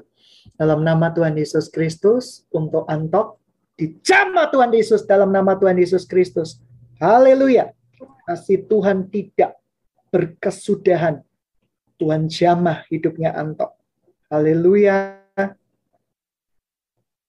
[0.56, 3.44] Dalam nama Tuhan Yesus Kristus, untuk Antok,
[3.76, 6.64] dijamah Tuhan Yesus dalam nama Tuhan Yesus Kristus.
[7.04, 7.76] Haleluya.
[8.24, 9.60] Kasih Tuhan tidak
[10.08, 11.20] berkesudahan.
[12.00, 13.76] Tuhan jamah hidupnya Antok.
[14.32, 15.20] Haleluya.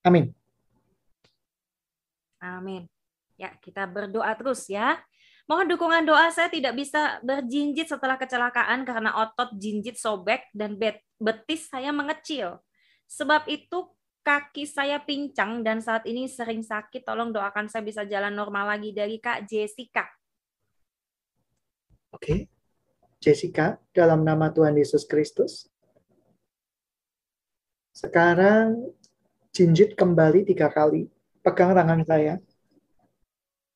[0.06, 0.30] Amin.
[2.38, 2.86] Amin.
[3.34, 5.02] Ya, kita berdoa terus ya.
[5.46, 10.74] Mohon dukungan doa saya tidak bisa berjinjit setelah kecelakaan karena otot jinjit sobek dan
[11.22, 12.58] betis saya mengecil.
[13.06, 13.86] Sebab itu
[14.26, 17.06] kaki saya pincang dan saat ini sering sakit.
[17.06, 20.02] Tolong doakan saya bisa jalan normal lagi dari Kak Jessica.
[22.10, 22.50] Oke.
[23.22, 25.70] Jessica, dalam nama Tuhan Yesus Kristus.
[27.94, 28.92] Sekarang
[29.54, 31.06] jinjit kembali tiga kali.
[31.40, 32.42] Pegang tangan saya.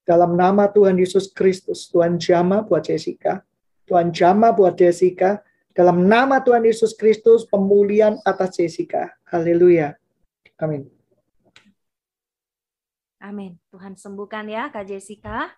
[0.00, 3.44] Dalam nama Tuhan Yesus Kristus, Tuhan jama buat Jessica.
[3.84, 5.44] Tuhan jama buat Jessica.
[5.76, 9.12] Dalam nama Tuhan Yesus Kristus, pemulihan atas Jessica.
[9.28, 9.94] Haleluya.
[10.58, 10.88] Amin.
[13.20, 13.60] Amin.
[13.68, 15.52] Tuhan sembuhkan ya Kak Jessica.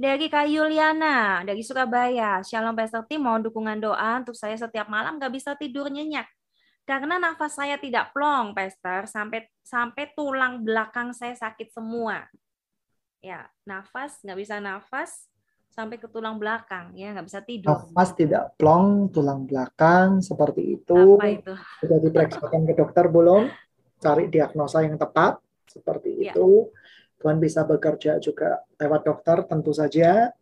[0.00, 2.40] Dari Kak Yuliana, dari Surabaya.
[2.40, 6.24] Shalom Pastor Tim, mohon dukungan doa untuk saya setiap malam gak bisa tidur nyenyak.
[6.88, 12.24] Karena nafas saya tidak plong, Pastor, sampai sampai tulang belakang saya sakit semua
[13.20, 15.28] ya nafas nggak bisa nafas
[15.70, 21.16] sampai ke tulang belakang ya nggak bisa tidur nafas tidak plong tulang belakang seperti itu,
[21.16, 21.52] Apa itu?
[21.84, 23.46] sudah diperiksakan ke dokter belum
[24.00, 26.34] cari diagnosa yang tepat seperti ya.
[26.34, 26.72] itu
[27.20, 30.32] Tuhan bisa bekerja juga lewat dokter tentu saja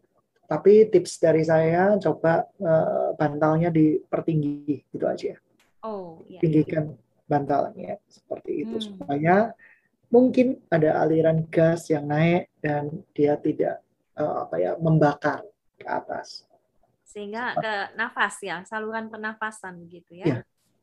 [0.49, 5.37] tapi tips dari saya coba uh, bantalnya dipertinggi gitu aja
[5.85, 6.41] oh ya.
[6.41, 6.97] tinggikan
[7.29, 8.85] bantalnya seperti itu hmm.
[8.87, 9.53] supaya
[10.09, 13.85] mungkin ada aliran gas yang naik dan dia tidak
[14.17, 15.45] uh, apa ya membakar
[15.77, 16.49] ke atas.
[17.09, 20.39] Sehingga ke nafas ya saluran pernafasan gitu ya, ya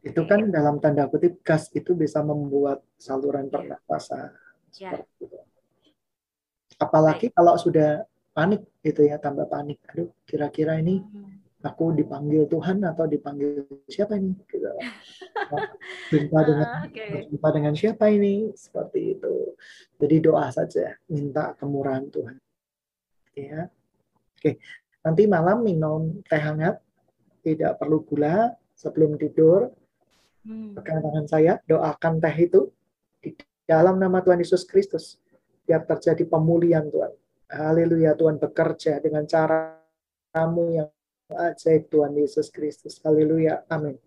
[0.06, 3.54] itu kan dalam tanda kutip gas itu bisa membuat saluran iya.
[3.54, 4.30] pernafasan
[4.78, 4.92] ya.
[6.78, 7.34] apalagi Baik.
[7.34, 9.82] kalau sudah panik itu ya tambah panik.
[9.90, 14.70] Aduh kira-kira ini hmm aku dipanggil Tuhan atau dipanggil siapa ini gitu.
[16.14, 17.26] Jumpa dengan uh, okay.
[17.28, 19.58] jumpa dengan siapa ini seperti itu.
[19.98, 22.38] Jadi doa saja, minta kemurahan Tuhan.
[23.34, 23.68] Ya.
[24.38, 24.62] Oke.
[25.02, 26.82] Nanti malam minum teh hangat,
[27.42, 29.74] tidak perlu gula sebelum tidur.
[30.46, 30.78] Hmm.
[30.78, 32.70] Pegang tangan saya, doakan teh itu
[33.18, 33.34] di
[33.66, 35.18] dalam nama Tuhan Yesus Kristus
[35.66, 37.14] biar terjadi pemulihan Tuhan.
[37.50, 39.78] Haleluya Tuhan bekerja dengan cara
[40.34, 40.90] kamu yang
[41.30, 43.02] ajaib Tuhan Yesus Kristus.
[43.02, 43.66] Haleluya.
[43.70, 43.98] Amin.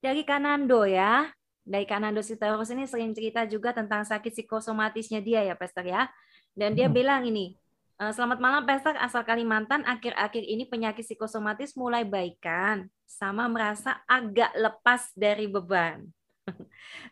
[0.00, 1.28] Dari Kanando ya.
[1.64, 6.12] Dari Kanando Sitaurus ini sering cerita juga tentang sakit psikosomatisnya dia ya, Pastor ya.
[6.52, 6.96] Dan dia hmm.
[6.96, 7.56] bilang ini,
[7.96, 14.52] eh, Selamat malam Pastor, asal Kalimantan akhir-akhir ini penyakit psikosomatis mulai baikan sama merasa agak
[14.52, 16.04] lepas dari beban.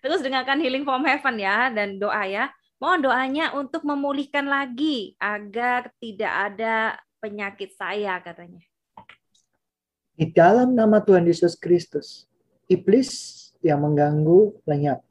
[0.04, 2.52] Terus dengarkan Healing from Heaven ya dan doa ya.
[2.76, 8.58] Mohon doanya untuk memulihkan lagi agar tidak ada penyakit saya katanya.
[10.18, 12.26] Di dalam nama Tuhan Yesus Kristus,
[12.66, 15.06] iblis yang mengganggu lenyap.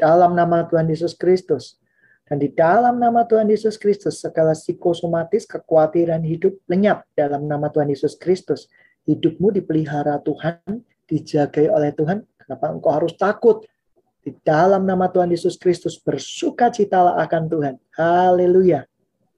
[0.00, 1.76] Dalam nama Tuhan Yesus Kristus,
[2.22, 7.92] Dan di dalam nama Tuhan Yesus Kristus, segala psikosomatis, kekhawatiran hidup lenyap dalam nama Tuhan
[7.92, 8.72] Yesus Kristus.
[9.04, 10.80] Hidupmu dipelihara Tuhan,
[11.12, 12.24] dijagai oleh Tuhan.
[12.40, 13.68] Kenapa engkau harus takut?
[14.24, 17.74] Di dalam nama Tuhan Yesus Kristus, bersukacitalah akan Tuhan.
[18.00, 18.88] Haleluya.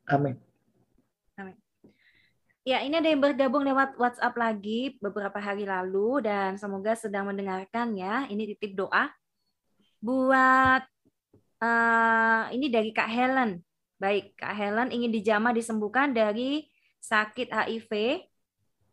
[0.07, 0.39] Amin.
[0.39, 0.44] Amin.
[2.65, 7.93] Ya, ini ada yang bergabung lewat WhatsApp lagi beberapa hari lalu dan semoga sedang mendengarkan
[7.93, 8.25] ya.
[8.25, 9.13] Ini titip doa
[10.01, 10.81] buat
[11.61, 13.61] uh, ini dari Kak Helen.
[14.01, 16.65] Baik, Kak Helen ingin dijamah disembuhkan dari
[17.05, 18.25] sakit HIV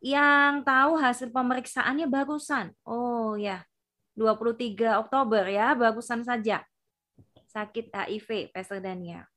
[0.04, 2.76] yang tahu hasil pemeriksaannya barusan.
[2.84, 3.64] Oh ya,
[4.20, 6.60] 23 Oktober ya, barusan saja.
[7.48, 9.31] Sakit HIV, Pastor Daniel.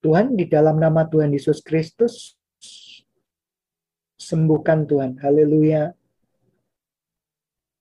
[0.00, 2.40] Tuhan di dalam nama Tuhan Yesus Kristus
[4.20, 5.16] Sembuhkan Tuhan.
[5.18, 5.96] Haleluya.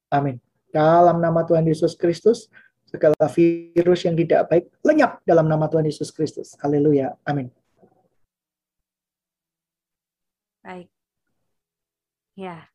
[0.07, 0.39] Amin.
[0.71, 2.47] Dalam nama Tuhan Yesus Kristus,
[2.87, 6.55] segala virus yang tidak baik lenyap dalam nama Tuhan Yesus Kristus.
[6.63, 7.13] Haleluya.
[7.27, 7.51] Amin.
[10.63, 10.87] Baik.
[12.39, 12.65] Ya.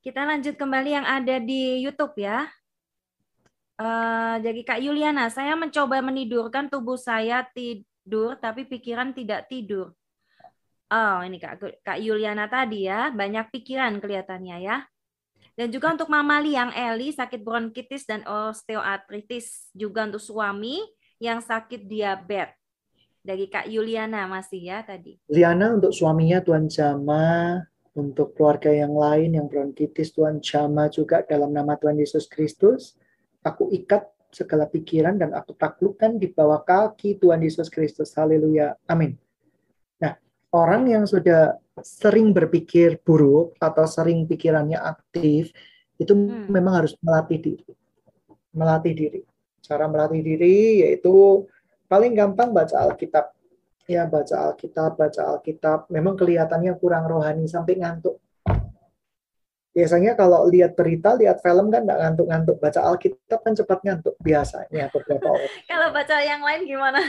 [0.00, 2.48] Kita lanjut kembali yang ada di YouTube ya.
[3.74, 7.42] Uh, jadi Kak Yuliana, saya mencoba menidurkan tubuh saya
[8.04, 9.96] tidur, tapi pikiran tidak tidur.
[10.92, 14.84] Oh, ini Kak, Kak Yuliana tadi ya, banyak pikiran kelihatannya ya.
[15.56, 19.72] Dan juga untuk Mama yang Eli sakit bronkitis dan osteoartritis.
[19.72, 20.82] Juga untuk suami
[21.16, 22.52] yang sakit diabetes.
[23.24, 25.16] Dari Kak Yuliana masih ya tadi.
[25.32, 27.56] Liana untuk suaminya Tuhan Jama,
[27.96, 32.98] untuk keluarga yang lain yang bronkitis Tuhan Jama juga dalam nama Tuhan Yesus Kristus.
[33.40, 38.12] Aku ikat segala pikiran dan aku taklukkan di bawah kaki Tuhan Yesus Kristus.
[38.18, 38.74] Haleluya.
[38.90, 39.14] Amin
[40.54, 45.50] orang yang sudah sering berpikir buruk atau sering pikirannya aktif
[45.98, 46.46] itu hmm.
[46.46, 47.66] memang harus melatih diri.
[48.54, 49.20] Melatih diri.
[49.58, 51.42] Cara melatih diri yaitu
[51.90, 53.34] paling gampang baca Alkitab.
[53.84, 55.90] Ya, baca Alkitab, baca Alkitab.
[55.90, 58.22] Memang kelihatannya kurang rohani sampai ngantuk.
[59.74, 62.62] Biasanya kalau lihat berita, lihat film kan nggak ngantuk-ngantuk.
[62.62, 65.50] Baca Alkitab kan cepat ngantuk biasanya beberapa orang.
[65.70, 67.00] kalau baca yang lain gimana?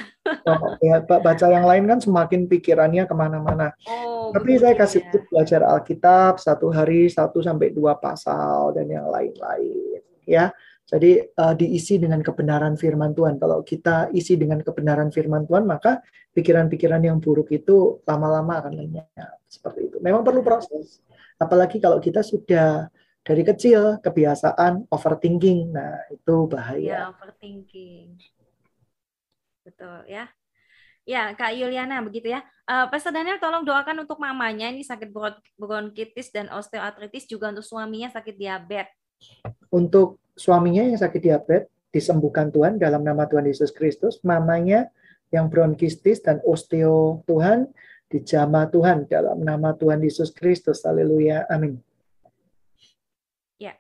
[0.49, 3.69] oh, ya, baca yang lain kan semakin pikirannya ke mana-mana.
[3.86, 5.21] Oh, Tapi saya kasih ya.
[5.30, 10.01] belajar Alkitab satu hari satu sampai dua pasal dan yang lain-lain.
[10.25, 10.49] Ya,
[10.86, 13.41] jadi uh, diisi dengan kebenaran firman Tuhan.
[13.41, 16.06] Kalau kita isi dengan kebenaran firman Tuhan, maka
[16.38, 19.41] pikiran-pikiran yang buruk itu lama-lama akan lenyap.
[19.50, 19.98] Seperti itu.
[19.98, 21.02] Memang perlu proses
[21.36, 22.88] Apalagi kalau kita sudah
[23.26, 25.76] dari kecil kebiasaan overthinking.
[25.76, 26.80] Nah, itu bahaya.
[26.80, 28.15] Ya, overthinking.
[29.65, 30.32] Betul ya.
[31.06, 32.41] Ya, Kak Yuliana begitu ya.
[32.65, 35.13] Uh, Pastor Daniel tolong doakan untuk mamanya ini sakit
[35.54, 38.89] bronkitis dan osteoartritis juga untuk suaminya sakit diabetes.
[39.69, 44.91] Untuk suaminya yang sakit diabetes disembuhkan Tuhan dalam nama Tuhan Yesus Kristus, mamanya
[45.32, 47.71] yang bronkitis dan osteo Tuhan
[48.12, 50.84] dijamah Tuhan dalam nama Tuhan Yesus Kristus.
[50.84, 51.48] Haleluya.
[51.48, 51.80] Amin.
[53.56, 53.80] Ya.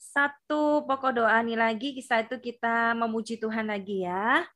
[0.00, 4.48] Satu pokok doa nih lagi, kisah itu kita memuji Tuhan lagi ya.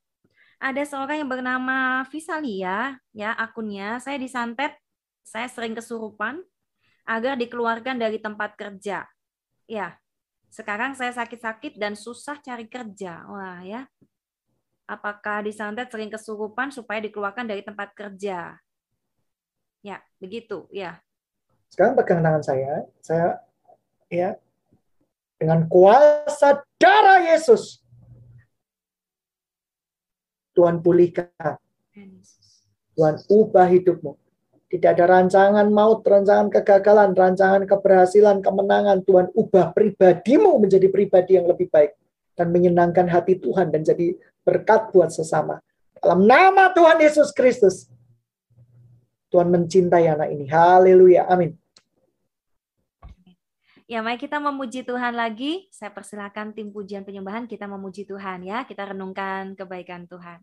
[0.57, 4.00] Ada seorang yang bernama Visalia, ya akunnya.
[4.00, 4.72] Saya disantet,
[5.20, 6.40] saya sering kesurupan
[7.05, 9.05] agar dikeluarkan dari tempat kerja.
[9.68, 10.00] Ya,
[10.51, 13.23] sekarang saya sakit-sakit dan susah cari kerja.
[13.31, 13.87] Wah ya,
[14.91, 18.59] apakah disantet sering kesurupan supaya dikeluarkan dari tempat kerja.
[19.81, 21.01] Ya, begitu, ya.
[21.71, 23.41] Sekarang pegang tangan saya, saya
[24.11, 24.35] ya
[25.39, 27.81] dengan kuasa darah Yesus
[30.61, 31.57] Tuhan pulihkan.
[32.99, 34.13] Tuhan ubah hidupmu.
[34.70, 39.02] Tidak ada rancangan maut, rancangan kegagalan, rancangan keberhasilan, kemenangan.
[39.02, 41.98] Tuhan ubah pribadimu menjadi pribadi yang lebih baik
[42.38, 44.14] dan menyenangkan hati Tuhan dan jadi
[44.46, 45.59] berkat buat sesama.
[45.98, 47.90] Dalam nama Tuhan Yesus Kristus.
[49.30, 50.46] Tuhan mencintai anak ini.
[50.46, 51.26] Haleluya.
[51.26, 51.54] Amin.
[53.90, 55.66] Ya, mari kita memuji Tuhan lagi.
[55.75, 58.62] Saya persilahkan tim pujian penyembahan kita memuji Tuhan ya.
[58.62, 60.38] Kita renungkan kebaikan Tuhan.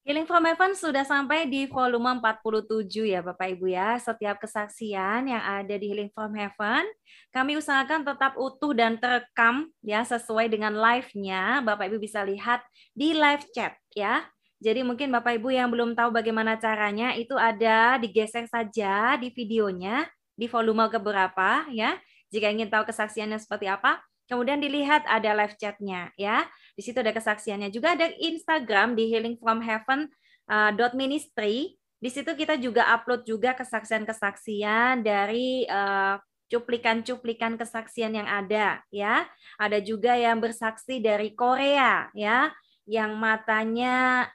[0.00, 4.00] Healing from Heaven sudah sampai di volume 47 ya Bapak Ibu ya.
[4.00, 6.88] Setiap kesaksian yang ada di Healing from Heaven,
[7.28, 11.60] kami usahakan tetap utuh dan terekam ya sesuai dengan live-nya.
[11.60, 12.64] Bapak Ibu bisa lihat
[12.96, 14.24] di live chat ya.
[14.56, 20.08] Jadi mungkin Bapak Ibu yang belum tahu bagaimana caranya, itu ada digeser saja di videonya
[20.32, 22.00] di volume keberapa ya.
[22.32, 26.46] Jika ingin tahu kesaksiannya seperti apa, Kemudian dilihat ada live chatnya ya.
[26.80, 27.68] Di situ ada kesaksiannya.
[27.68, 30.08] Juga ada Instagram di Healing from Heaven
[30.48, 31.76] uh, dot ministry.
[32.00, 36.16] Di situ kita juga upload juga kesaksian-kesaksian dari uh,
[36.48, 39.28] cuplikan-cuplikan kesaksian yang ada ya.
[39.60, 42.48] Ada juga yang bersaksi dari Korea ya,
[42.88, 44.32] yang matanya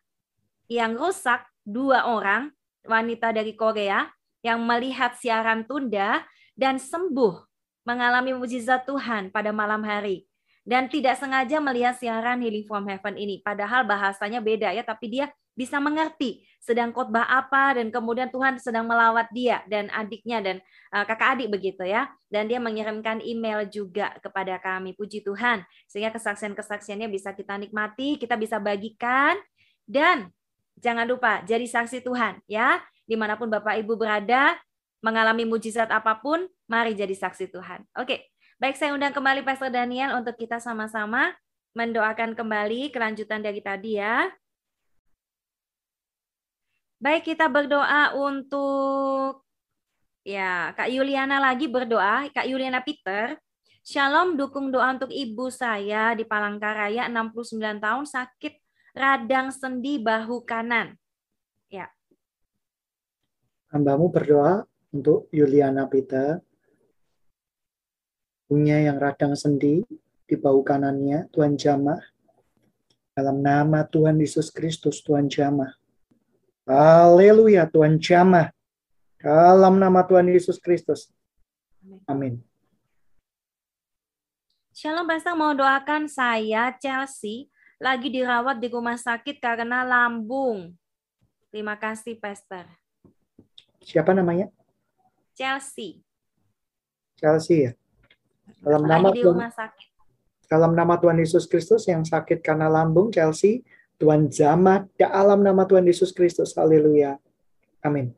[0.69, 2.53] yang rusak dua orang
[2.85, 4.05] wanita dari Korea
[4.45, 6.21] yang melihat siaran tunda
[6.53, 7.41] dan sembuh
[7.89, 10.29] mengalami mujizat Tuhan pada malam hari
[10.65, 13.39] dan tidak sengaja melihat siaran Healing from Heaven ini.
[13.45, 18.89] Padahal bahasanya beda ya tapi dia bisa mengerti sedang khotbah apa dan kemudian Tuhan sedang
[18.89, 20.55] melawat dia dan adiknya dan
[20.91, 22.09] uh, kakak adik begitu ya.
[22.27, 24.97] Dan dia mengirimkan email juga kepada kami.
[24.97, 25.61] Puji Tuhan.
[25.85, 29.37] Sehingga kesaksian-kesaksiannya bisa kita nikmati kita bisa bagikan.
[29.85, 30.33] Dan
[30.81, 32.81] jangan lupa jadi saksi Tuhan ya.
[33.05, 34.57] Di mana pun Bapak Ibu berada
[35.05, 37.85] mengalami mujizat apa pun mari jadi saksi Tuhan.
[38.01, 41.35] Oke baik saya undang kembali Pastor Daniel untuk kita sama-sama
[41.75, 44.31] mendoakan kembali kelanjutan dari tadi ya
[46.95, 49.45] Baik, kita berdoa untuk
[50.25, 53.37] ya Kak Yuliana lagi berdoa, Kak Yuliana Peter.
[53.85, 58.53] Shalom, dukung doa untuk ibu saya di Palangkaraya 69 tahun sakit
[58.97, 60.97] radang sendi bahu kanan.
[61.69, 61.93] Ya.
[63.69, 66.41] Hambamu berdoa untuk Yuliana Peter
[68.55, 69.83] punya yang radang sendi
[70.23, 71.99] di bahu kanannya, Tuhan jamah.
[73.11, 75.75] Dalam nama Tuhan Yesus Kristus, Tuhan jamah
[76.63, 78.55] Haleluya, Tuhan jamah.
[79.19, 81.11] Dalam nama Tuhan Yesus Kristus.
[82.07, 82.39] Amin.
[84.71, 90.71] Shalom Pastor, mau doakan saya Chelsea lagi dirawat di rumah sakit karena lambung.
[91.51, 92.63] Terima kasih Pastor.
[93.83, 94.47] Siapa namanya?
[95.35, 95.99] Chelsea.
[97.19, 97.71] Chelsea ya.
[98.65, 99.89] Dalam nama di rumah sakit.
[100.49, 103.61] Dalam nama Tuhan Yesus Kristus yang sakit karena lambung Chelsea,
[104.01, 106.57] Tuhan jamah dalam nama Tuhan Yesus Kristus.
[106.57, 107.21] Haleluya.
[107.85, 108.09] Amin.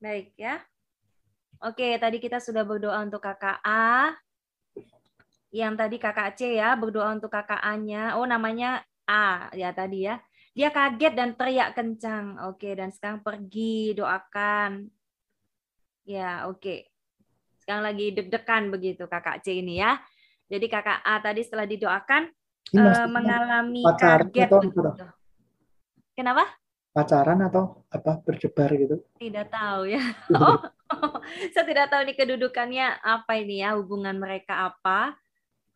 [0.00, 0.64] Baik ya.
[1.60, 4.16] Oke, tadi kita sudah berdoa untuk kakak A.
[5.52, 8.16] Yang tadi kakak C ya, berdoa untuk kakak A-nya.
[8.16, 10.24] Oh, namanya A ya tadi ya.
[10.56, 12.40] Dia kaget dan teriak kencang.
[12.48, 14.88] Oke, dan sekarang pergi doakan.
[16.08, 16.89] Ya, oke.
[17.70, 19.94] Sekarang lagi deg-degan begitu kakak C ini ya.
[20.50, 22.26] Jadi kakak A tadi setelah didoakan,
[22.74, 25.06] uh, mengalami pacaran kaget atau begitu.
[26.18, 26.50] Kenapa?
[26.90, 29.06] Pacaran atau apa berjebar gitu?
[29.22, 30.02] Tidak tahu ya.
[30.34, 30.58] Oh,
[30.98, 31.22] oh,
[31.54, 35.14] saya tidak tahu ini kedudukannya apa ini ya, hubungan mereka apa.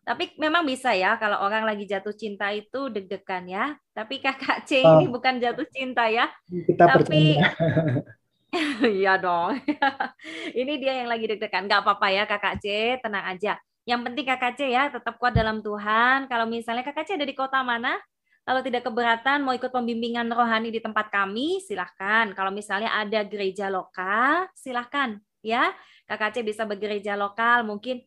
[0.03, 3.79] Tapi memang bisa ya kalau orang lagi jatuh cinta itu deg-degan ya.
[3.95, 4.99] Tapi kakak C oh.
[4.99, 6.27] ini bukan jatuh cinta ya.
[6.51, 7.39] Kita Tapi
[9.03, 9.59] Iya dong.
[10.61, 11.67] ini dia yang lagi deg-degan.
[11.67, 13.59] Gak apa-apa ya kakak C, tenang aja.
[13.85, 16.25] Yang penting KKC ya tetap kuat dalam Tuhan.
[16.31, 18.01] Kalau misalnya KKC ada di kota mana,
[18.45, 22.33] kalau tidak keberatan mau ikut pembimbingan rohani di tempat kami, silahkan.
[22.33, 25.73] Kalau misalnya ada gereja lokal, silahkan ya.
[26.09, 28.05] KKC bisa bergereja lokal, mungkin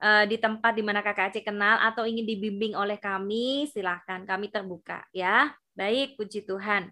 [0.00, 4.24] uh, di tempat di mana KKC kenal atau ingin dibimbing oleh kami, silahkan.
[4.24, 5.52] Kami terbuka ya.
[5.76, 6.88] Baik, puji Tuhan.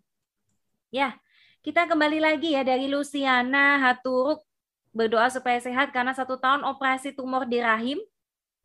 [0.93, 1.17] Ya,
[1.67, 4.47] kita kembali lagi ya dari Luciana Haturuk
[4.95, 7.99] berdoa supaya sehat karena satu tahun operasi tumor di rahim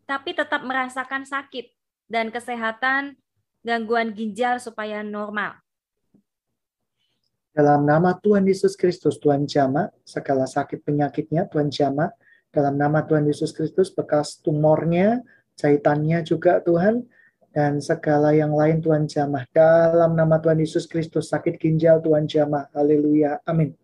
[0.06, 1.74] tapi tetap merasakan sakit
[2.06, 3.18] dan kesehatan
[3.66, 5.58] gangguan ginjal supaya normal.
[7.58, 12.14] Dalam nama Tuhan Yesus Kristus, Tuhan jama segala sakit penyakitnya, Tuhan jama
[12.54, 15.26] dalam nama Tuhan Yesus Kristus, bekas tumornya,
[15.58, 17.02] jahitannya juga Tuhan,
[17.52, 19.44] dan segala yang lain Tuhan jamah.
[19.52, 22.72] Dalam nama Tuhan Yesus Kristus, sakit ginjal Tuhan jamah.
[22.72, 23.44] Haleluya.
[23.44, 23.76] Amin.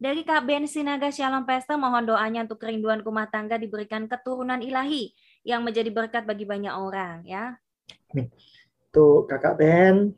[0.00, 5.12] Dari Kak Ben Sinaga Shalom Pesta, mohon doanya untuk kerinduan rumah tangga diberikan keturunan ilahi
[5.44, 7.20] yang menjadi berkat bagi banyak orang.
[7.28, 7.60] ya.
[8.08, 8.32] Amin.
[8.88, 10.16] Tuh Kakak Ben,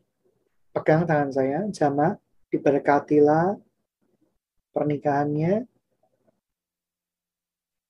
[0.70, 2.14] pegang tangan saya, jama,
[2.55, 3.59] diberkatilah
[4.70, 5.66] pernikahannya.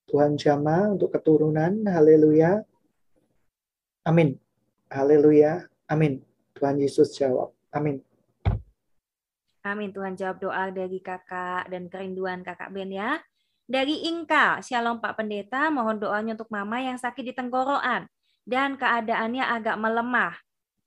[0.09, 2.65] Tuhan jama untuk keturunan, haleluya.
[4.03, 4.35] Amin.
[4.91, 5.71] Haleluya.
[5.87, 6.27] Amin.
[6.59, 7.55] Tuhan Yesus jawab.
[7.71, 8.03] Amin.
[9.63, 9.95] Amin.
[9.95, 13.23] Tuhan jawab doa dari kakak dan kerinduan kakak Ben ya.
[13.71, 18.11] Dari Inka, Shalom Pak Pendeta, mohon doanya untuk mama yang sakit di tenggorokan
[18.43, 20.35] dan keadaannya agak melemah.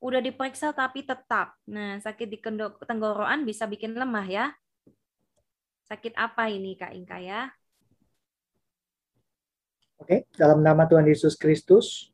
[0.03, 1.55] Udah diperiksa tapi tetap.
[1.72, 2.38] Nah, sakit di
[2.84, 4.45] tenggorokan bisa bikin lemah ya.
[5.88, 7.47] Sakit apa ini Kak Inka ya?
[10.03, 12.11] Oke, dalam nama Tuhan Yesus Kristus,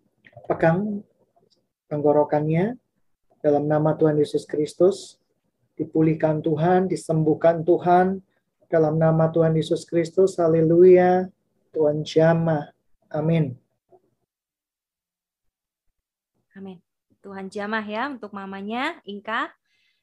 [0.48, 1.04] pegang
[1.92, 2.78] tenggorokannya.
[3.42, 5.18] Dalam nama Tuhan Yesus Kristus,
[5.74, 8.22] dipulihkan Tuhan, disembuhkan Tuhan
[8.70, 10.38] dalam nama Tuhan Yesus Kristus.
[10.38, 11.26] Haleluya.
[11.74, 12.70] Tuhan jamah.
[13.10, 13.58] Amin.
[16.54, 16.78] Amin.
[17.22, 19.50] Tuhan jamah ya untuk mamanya, Inka.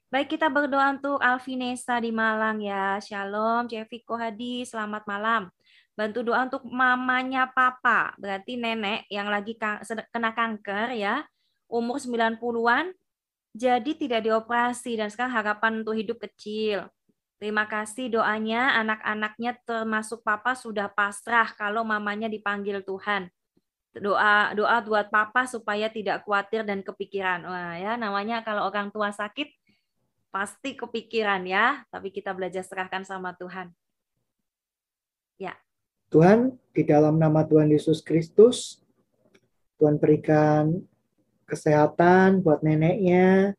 [0.08, 2.96] Baik, kita berdoa untuk Alvinesa di Malang ya.
[3.04, 5.52] Shalom, Ceviko Hadi, selamat malam.
[5.98, 9.58] Bantu doa untuk mamanya papa, berarti nenek yang lagi
[10.14, 11.26] kena kanker ya,
[11.66, 12.94] umur 90-an,
[13.50, 16.86] jadi tidak dioperasi dan sekarang harapan untuk hidup kecil.
[17.42, 23.26] Terima kasih doanya, anak-anaknya termasuk papa sudah pasrah kalau mamanya dipanggil Tuhan.
[23.98, 27.42] Doa doa buat papa supaya tidak khawatir dan kepikiran.
[27.42, 29.50] Wah ya, namanya kalau orang tua sakit
[30.30, 33.74] pasti kepikiran ya, tapi kita belajar serahkan sama Tuhan.
[36.08, 38.80] Tuhan, di dalam nama Tuhan Yesus Kristus,
[39.76, 40.80] Tuhan berikan
[41.44, 43.52] kesehatan buat neneknya,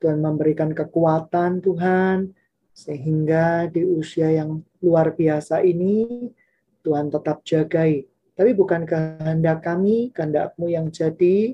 [0.00, 2.32] Tuhan memberikan kekuatan Tuhan,
[2.72, 6.32] sehingga di usia yang luar biasa ini,
[6.80, 8.08] Tuhan tetap jagai.
[8.32, 11.52] Tapi bukan kehendak kami, kehendakmu yang jadi,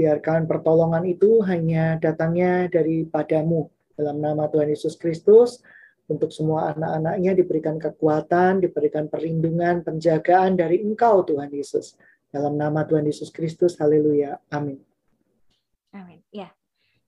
[0.00, 3.68] biarkan pertolongan itu hanya datangnya daripadamu.
[3.92, 5.60] Dalam nama Tuhan Yesus Kristus,
[6.12, 11.96] untuk semua anak-anaknya diberikan kekuatan, diberikan perlindungan, penjagaan dari Engkau Tuhan Yesus.
[12.28, 14.40] Dalam nama Tuhan Yesus Kristus, haleluya.
[14.52, 14.80] Amin.
[15.92, 16.20] Amin.
[16.28, 16.52] Ya.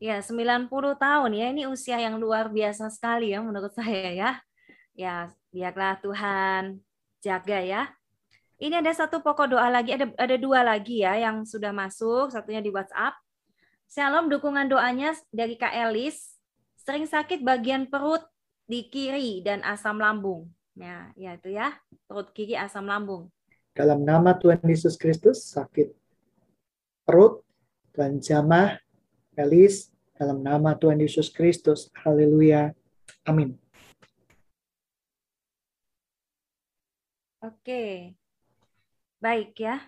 [0.01, 1.47] Ya, 90 tahun ya.
[1.53, 4.31] Ini usia yang luar biasa sekali ya menurut saya ya.
[4.95, 6.81] Ya, biarlah Tuhan
[7.25, 7.83] jaga ya.
[8.61, 12.63] Ini ada satu pokok doa lagi, ada ada dua lagi ya yang sudah masuk, satunya
[12.63, 13.19] di WhatsApp.
[13.91, 16.35] Shalom, dukungan doanya dari Kak Elis
[16.85, 18.23] sering sakit bagian perut
[18.65, 20.49] di kiri dan asam lambung.
[20.75, 21.77] Ya, ya itu ya,
[22.11, 23.31] perut kiri asam lambung.
[23.75, 25.95] Dalam nama Tuhan Yesus Kristus, sakit
[27.07, 27.45] perut
[27.95, 28.81] dan jamah,
[29.39, 31.91] Elis, dalam nama Tuhan Yesus Kristus.
[32.03, 32.75] Haleluya.
[33.27, 33.55] Amin.
[37.45, 38.15] Oke.
[39.21, 39.85] Baik ya.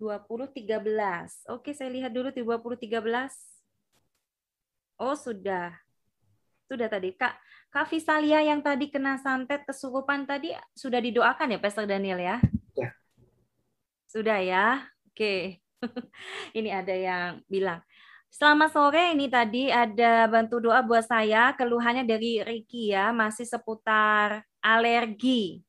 [0.00, 1.44] 2013.
[1.52, 3.36] Oke, saya lihat dulu 2013.
[4.96, 5.76] Oh, sudah.
[6.64, 7.36] Sudah tadi Kak
[7.70, 12.36] Kak Visalia yang tadi kena santet kesurupan tadi sudah didoakan ya Pastor Daniel ya?
[12.74, 12.90] Ya.
[14.10, 14.90] Sudah ya.
[15.06, 15.62] Oke.
[16.58, 17.80] ini ada yang bilang
[18.30, 24.46] Selamat sore, ini tadi ada bantu doa buat saya, keluhannya dari Ricky ya, masih seputar
[24.62, 25.66] alergi.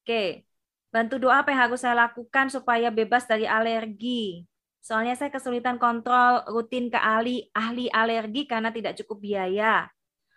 [0.00, 0.48] Oke,
[0.88, 4.48] bantu doa apa yang harus saya lakukan supaya bebas dari alergi?
[4.80, 9.84] Soalnya saya kesulitan kontrol rutin ke ahli, ahli alergi karena tidak cukup biaya.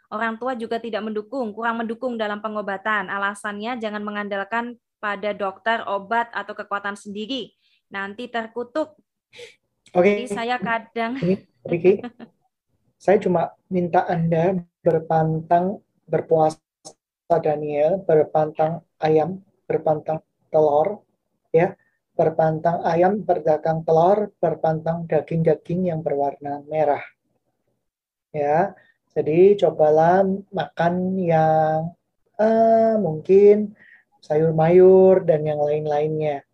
[0.08, 3.12] Orang tua juga tidak mendukung, kurang mendukung dalam pengobatan.
[3.12, 7.52] Alasannya jangan mengandalkan pada dokter, obat, atau kekuatan sendiri.
[7.92, 8.96] Nanti terkutuk.
[9.92, 10.24] Oke.
[10.24, 11.20] Jadi saya kadang...
[11.68, 12.00] Riki,
[12.96, 16.64] saya cuma minta Anda berpantang berpuasa
[17.44, 21.04] Daniel, berpantang ayam, berpantang telur,
[21.52, 21.76] ya
[22.18, 27.06] berpantang ayam, berdagang telur, berpantang daging-daging yang berwarna merah.
[28.34, 28.74] Ya,
[29.18, 30.22] jadi cobalah
[30.54, 31.90] makan yang
[32.38, 33.74] uh, mungkin
[34.22, 36.46] sayur mayur dan yang lain-lainnya.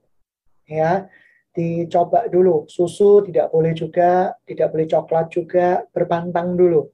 [0.64, 1.11] Ya,
[1.51, 2.64] dicoba dulu.
[2.72, 6.88] Susu tidak boleh juga, tidak boleh coklat juga, berpantang dulu.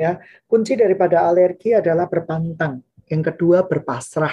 [0.00, 0.16] Ya,
[0.48, 2.80] kunci daripada alergi adalah berpantang.
[3.04, 4.32] Yang kedua berpasrah.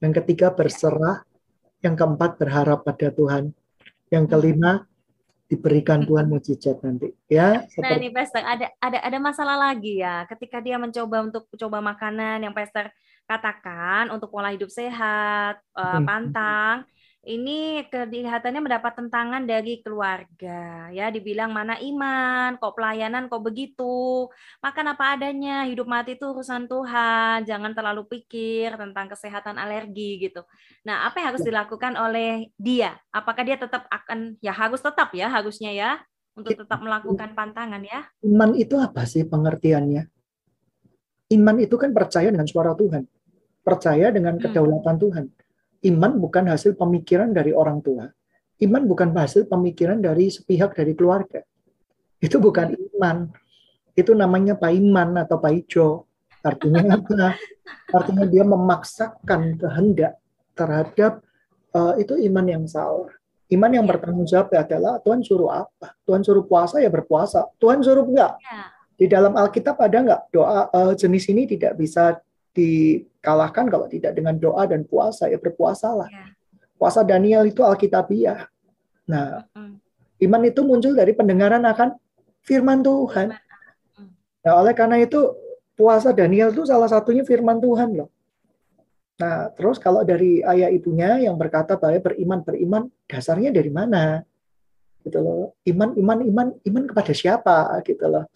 [0.00, 1.20] Yang ketiga berserah
[1.84, 3.52] yang keempat berharap pada Tuhan.
[4.08, 4.88] Yang kelima
[5.54, 6.02] diberikan.
[6.02, 7.62] Tuhan mujizat nanti ya.
[7.70, 7.82] Seperti...
[7.82, 10.26] nah ini Pastor ada ada ada masalah lagi ya.
[10.26, 12.90] Ketika dia mencoba untuk coba makanan yang Pastor
[13.24, 16.84] katakan untuk pola hidup sehat uh, pantang
[17.24, 24.28] ini kelihatannya mendapat tentangan dari keluarga ya dibilang mana iman kok pelayanan kok begitu
[24.60, 30.44] makan apa adanya hidup mati itu urusan Tuhan jangan terlalu pikir tentang kesehatan alergi gitu
[30.84, 31.48] nah apa yang harus ya.
[31.52, 35.90] dilakukan oleh dia apakah dia tetap akan ya harus tetap ya harusnya ya
[36.36, 36.60] untuk ya.
[36.60, 40.04] tetap melakukan pantangan ya iman itu apa sih pengertiannya
[41.40, 43.08] iman itu kan percaya dengan suara Tuhan
[43.64, 44.44] percaya dengan hmm.
[44.44, 45.02] kedaulatan hmm.
[45.08, 45.24] Tuhan
[45.84, 48.08] Iman bukan hasil pemikiran dari orang tua.
[48.62, 51.44] Iman bukan hasil pemikiran dari sepihak dari keluarga.
[52.24, 53.28] Itu bukan iman.
[53.92, 56.08] Itu namanya Pak Iman atau Pak Ijo.
[56.40, 57.36] Artinya apa?
[57.92, 60.16] Artinya dia memaksakan kehendak
[60.56, 61.20] terhadap
[61.76, 63.12] uh, itu iman yang salah.
[63.52, 65.92] Iman yang bertanggung jawab adalah Tuhan suruh apa?
[66.08, 67.44] Tuhan suruh puasa ya berpuasa.
[67.60, 68.40] Tuhan suruh enggak?
[68.40, 68.72] Ya.
[68.94, 72.16] Di dalam Alkitab ada enggak doa uh, jenis ini tidak bisa
[72.54, 76.08] dikalahkan kalau tidak dengan doa dan puasa ya berpuasalah.
[76.08, 76.32] Ya.
[76.78, 78.46] Puasa Daniel itu alkitabiah.
[79.10, 79.44] Nah,
[80.22, 81.98] iman itu muncul dari pendengaran akan
[82.40, 83.34] firman Tuhan.
[84.44, 85.34] Nah, oleh karena itu
[85.74, 88.08] puasa Daniel itu salah satunya firman Tuhan loh.
[89.14, 94.26] Nah, terus kalau dari ayah ibunya yang berkata bahwa beriman beriman dasarnya dari mana?
[95.06, 95.54] Gitu loh.
[95.62, 98.26] Iman iman iman iman kepada siapa gitu loh.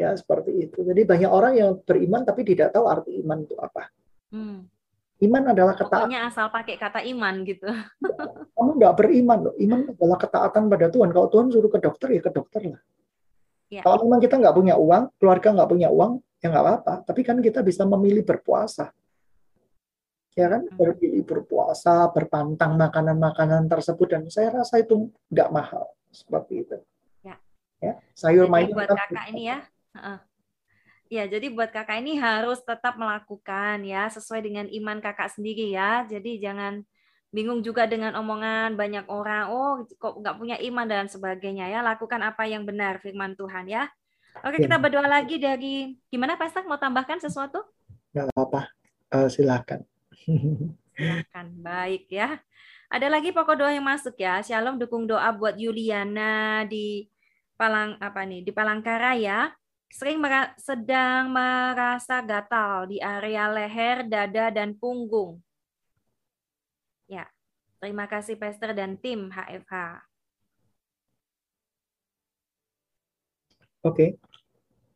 [0.00, 0.80] Ya, seperti itu.
[0.80, 3.92] Jadi banyak orang yang beriman tapi tidak tahu arti iman itu apa.
[4.32, 4.64] Hmm.
[5.20, 6.08] Iman adalah ketaatan.
[6.08, 7.68] Pokoknya asal pakai kata iman gitu.
[8.56, 9.54] Kamu nggak beriman loh.
[9.60, 11.12] Iman adalah ketaatan pada Tuhan.
[11.12, 12.80] Kalau Tuhan suruh ke dokter ya ke dokter lah.
[13.68, 13.84] Ya.
[13.84, 16.94] Kalau memang kita nggak punya uang, keluarga nggak punya uang, ya nggak apa-apa.
[17.04, 18.88] Tapi kan kita bisa memilih berpuasa.
[20.32, 20.78] Ya kan, hmm.
[20.80, 24.08] berpilih berpuasa, berpantang makanan-makanan tersebut.
[24.08, 25.84] Dan saya rasa itu nggak mahal.
[26.08, 26.80] Seperti itu.
[27.20, 27.36] Ya.
[27.84, 28.72] ya sayur mayur.
[28.72, 29.60] buat kakak ini ya,
[31.10, 36.06] Ya, jadi buat kakak ini harus tetap melakukan ya sesuai dengan iman kakak sendiri ya.
[36.06, 36.86] Jadi jangan
[37.34, 41.82] bingung juga dengan omongan banyak orang, oh kok nggak punya iman dan sebagainya ya.
[41.82, 43.90] Lakukan apa yang benar firman Tuhan ya.
[44.46, 44.70] Oke, ya.
[44.70, 47.58] kita berdoa lagi dari gimana Pastor mau tambahkan sesuatu?
[48.14, 48.70] Nggak apa-apa,
[49.10, 49.82] uh, silakan.
[50.94, 52.38] silakan, baik ya.
[52.86, 54.38] Ada lagi pokok doa yang masuk ya.
[54.46, 57.10] Shalom dukung doa buat Yuliana di
[57.58, 59.50] Palang apa nih di Palangkaraya
[59.90, 65.42] sering mer sedang merasa gatal di area leher, dada, dan punggung.
[67.10, 67.26] Ya,
[67.82, 70.06] terima kasih Pastor dan tim HFH.
[73.82, 73.90] Oke.
[73.90, 74.10] Okay.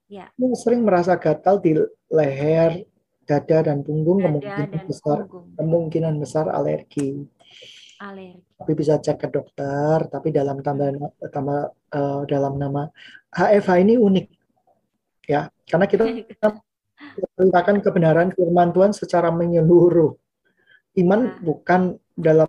[0.06, 0.30] Ya.
[0.54, 1.74] Sering merasa gatal di
[2.06, 2.86] leher,
[3.26, 5.46] dada, dan punggung, dada kemungkinan dan besar, punggung.
[5.58, 7.26] kemungkinan besar alergi.
[7.98, 8.46] Alergi.
[8.62, 10.06] Tapi bisa cek ke dokter.
[10.06, 12.86] Tapi dalam tambah, tambah uh, dalam nama
[13.34, 14.43] HFH ini unik
[15.24, 16.04] ya karena kita
[17.14, 20.14] menceritakan kebenaran firman Tuhan secara menyeluruh.
[20.94, 21.34] Iman nah.
[21.42, 22.46] bukan dalam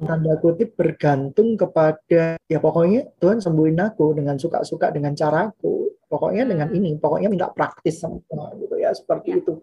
[0.00, 5.92] tanda kutip bergantung kepada ya pokoknya Tuhan sembuhin aku dengan suka-suka dengan caraku.
[6.06, 6.78] Pokoknya dengan hmm.
[6.78, 9.38] ini pokoknya minta praktis semua gitu ya seperti ya.
[9.42, 9.54] itu.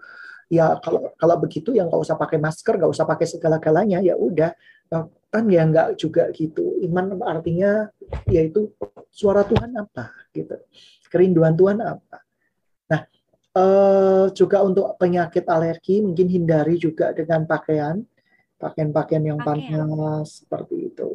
[0.54, 4.54] Ya kalau kalau begitu yang nggak usah pakai masker nggak usah pakai segala-galanya ya udah.
[5.34, 6.78] Kan ya nggak juga gitu.
[6.86, 7.90] Iman artinya
[8.30, 8.70] yaitu
[9.10, 10.54] suara Tuhan apa gitu.
[11.10, 12.22] Kerinduan Tuhan apa
[13.54, 18.02] Uh, juga untuk penyakit alergi mungkin hindari juga dengan pakaian
[18.64, 19.86] pakaian-pakaian yang pakaian.
[19.86, 21.10] panas seperti itu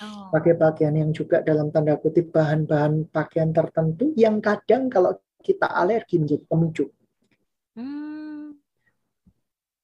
[0.00, 0.30] oh.
[0.30, 6.22] pakai pakaian yang juga dalam tanda kutip bahan-bahan pakaian tertentu yang kadang kalau kita alergi
[6.22, 6.86] menjadi pemicu
[7.74, 8.56] hmm.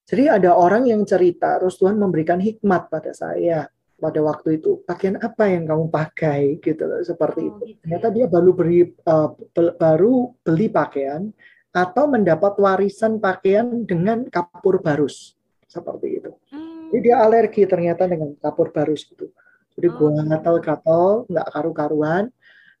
[0.07, 3.67] jadi ada orang yang cerita terus Tuhan memberikan hikmat pada saya
[3.99, 8.13] pada waktu itu pakaian apa yang kamu pakai gitu seperti oh, itu gitu ternyata ya.
[8.15, 9.29] dia baru beri uh,
[9.75, 11.35] baru beli pakaian
[11.69, 15.37] atau mendapat warisan pakaian dengan kapur barus
[15.69, 16.31] seperti itu.
[16.49, 16.89] Hmm.
[16.89, 19.29] Jadi dia alergi ternyata dengan kapur barus itu.
[19.77, 19.93] Jadi oh.
[19.95, 22.33] gua ngatal-gatal, nggak karu-karuan.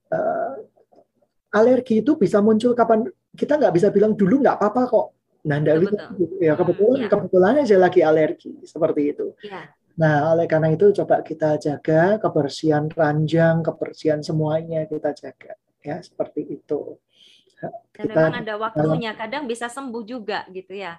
[0.09, 0.65] Uh,
[1.53, 3.05] alergi itu bisa muncul kapan
[3.37, 5.07] kita nggak bisa bilang dulu nggak apa-apa kok.
[5.39, 7.07] Nah, dari itu ya kebetulan ya.
[7.07, 9.27] kebetulan aja lagi alergi seperti itu.
[9.45, 9.71] Ya.
[9.99, 16.59] Nah, oleh karena itu coba kita jaga kebersihan ranjang, kebersihan semuanya kita jaga ya seperti
[16.59, 16.99] itu.
[17.59, 20.95] Dan kita, memang ada waktunya, kadang bisa sembuh juga gitu ya.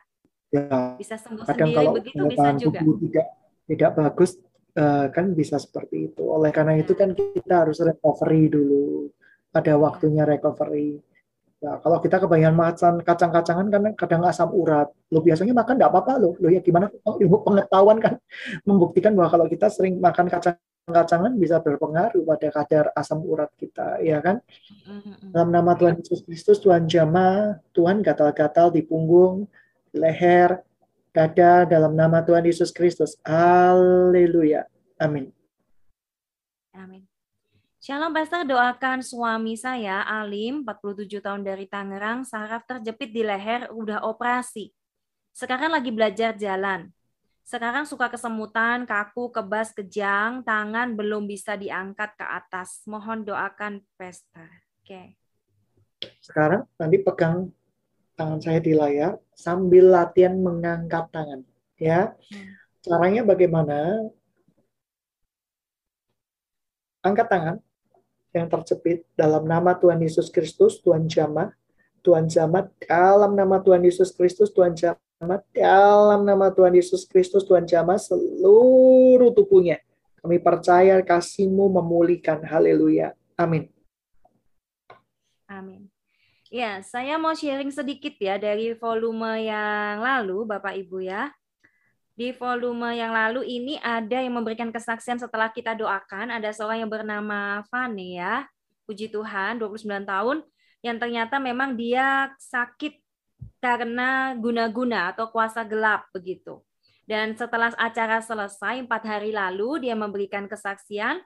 [0.51, 0.99] Ya.
[0.99, 2.81] Bisa sembuh kadang sendiri kalau begitu bisa juga.
[2.83, 3.27] Tidak
[3.71, 4.31] tidak bagus
[4.77, 6.23] uh, kan bisa seperti itu.
[6.27, 9.09] Oleh karena itu kan kita harus recovery dulu.
[9.55, 10.99] Ada waktunya recovery.
[11.61, 14.89] Ya, kalau kita kebanyakan makan kacang-kacangan kan kadang asam urat.
[15.13, 16.33] Lo biasanya makan tidak apa-apa lo.
[16.41, 18.17] Lo ya gimana ilmu pengetahuan kan
[18.65, 20.57] membuktikan bahwa kalau kita sering makan kacang
[20.89, 24.41] kacangan bisa berpengaruh pada kadar asam urat kita, ya kan?
[25.31, 29.45] Dalam nama Tuhan Yesus Kristus, Tuhan jama, Tuhan gatal-gatal di punggung,
[29.93, 30.61] leher,
[31.11, 33.19] dada, dalam nama Tuhan Yesus Kristus.
[33.27, 34.67] Haleluya.
[34.97, 35.31] Amin.
[36.75, 37.05] Amin.
[37.81, 44.05] Shalom Pastor, doakan suami saya, Alim, 47 tahun dari Tangerang, saraf terjepit di leher, udah
[44.05, 44.69] operasi.
[45.33, 46.93] Sekarang lagi belajar jalan
[47.51, 52.87] sekarang suka kesemutan, kaku, kebas, kejang, tangan belum bisa diangkat ke atas.
[52.87, 54.47] Mohon doakan pesta.
[54.79, 54.87] Oke.
[54.87, 55.07] Okay.
[56.23, 57.51] Sekarang nanti pegang
[58.15, 61.43] tangan saya di layar sambil latihan mengangkat tangan.
[61.75, 62.15] Ya.
[62.31, 62.55] Hmm.
[62.87, 63.99] Caranya bagaimana?
[67.03, 67.57] Angkat tangan
[68.31, 71.51] yang terjepit dalam nama Tuhan Yesus Kristus, Tuhan Jamaah,
[72.07, 75.10] Tuhan Jamat, dalam nama Tuhan Yesus Kristus, Tuhan Jamat,
[75.53, 79.77] dalam nama Tuhan Yesus Kristus, Tuhan jamah seluruh tubuhnya.
[80.21, 82.41] Kami percaya kasihmu memulihkan.
[82.41, 83.13] Haleluya.
[83.37, 83.69] Amin.
[85.45, 85.93] Amin.
[86.49, 91.33] Ya, saya mau sharing sedikit ya dari volume yang lalu, Bapak Ibu ya.
[92.17, 96.29] Di volume yang lalu ini ada yang memberikan kesaksian setelah kita doakan.
[96.33, 98.45] Ada seorang yang bernama Fane ya.
[98.85, 100.45] Puji Tuhan, 29 tahun.
[100.85, 103.00] Yang ternyata memang dia sakit
[103.61, 106.65] karena guna-guna atau kuasa gelap begitu.
[107.05, 111.21] Dan setelah acara selesai empat hari lalu dia memberikan kesaksian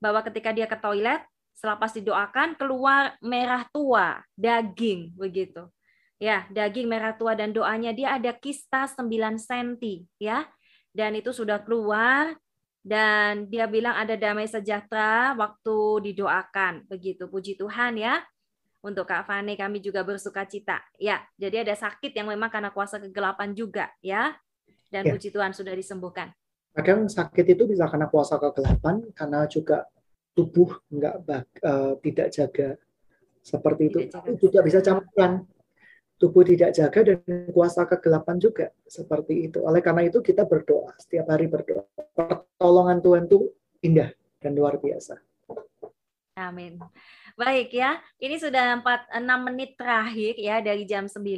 [0.00, 1.20] bahwa ketika dia ke toilet
[1.54, 5.68] selepas didoakan keluar merah tua, daging begitu.
[6.18, 10.46] Ya, daging merah tua dan doanya dia ada kista 9 cm ya.
[10.94, 12.38] Dan itu sudah keluar
[12.84, 16.86] dan dia bilang ada damai sejahtera waktu didoakan.
[16.86, 18.22] Begitu, puji Tuhan ya.
[18.84, 20.84] Untuk Kak Fani kami juga bersuka cita.
[21.00, 24.36] Ya, jadi ada sakit yang memang karena kuasa kegelapan juga ya.
[24.92, 25.16] Dan ya.
[25.16, 26.28] puji Tuhan sudah disembuhkan.
[26.76, 29.88] Kadang sakit itu bisa karena kuasa kegelapan, karena juga
[30.36, 31.14] tubuh nggak
[31.64, 32.68] uh, tidak jaga
[33.40, 33.98] seperti itu.
[34.12, 35.48] Tapi juga bisa campuran
[36.20, 37.18] tubuh tidak jaga dan
[37.50, 39.64] kuasa kegelapan juga seperti itu.
[39.64, 41.88] Oleh karena itu kita berdoa setiap hari berdoa.
[42.12, 43.38] Pertolongan Tuhan itu
[43.80, 44.12] indah
[44.44, 45.18] dan luar biasa.
[46.34, 46.82] Amin.
[47.34, 51.34] Baik ya, ini sudah 4 6 menit terakhir ya dari jam 9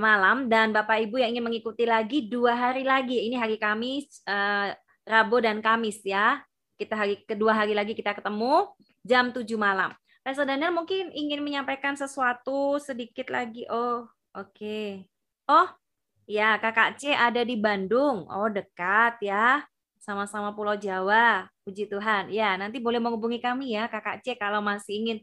[0.00, 3.28] malam dan Bapak Ibu yang ingin mengikuti lagi dua hari lagi.
[3.28, 4.72] Ini hari Kamis, eh,
[5.04, 6.40] Rabu dan Kamis ya.
[6.80, 8.72] Kita hari kedua hari lagi kita ketemu
[9.04, 9.92] jam 7 malam.
[10.24, 13.68] Pastor Daniel mungkin ingin menyampaikan sesuatu sedikit lagi.
[13.68, 14.48] Oh, oke.
[14.56, 15.04] Okay.
[15.44, 15.68] Oh,
[16.24, 18.24] ya Kakak C ada di Bandung.
[18.32, 19.60] Oh, dekat ya.
[20.00, 21.52] Sama-sama Pulau Jawa.
[21.70, 22.34] Puji Tuhan.
[22.34, 25.18] Ya, nanti boleh menghubungi kami ya Kakak C kalau masih ingin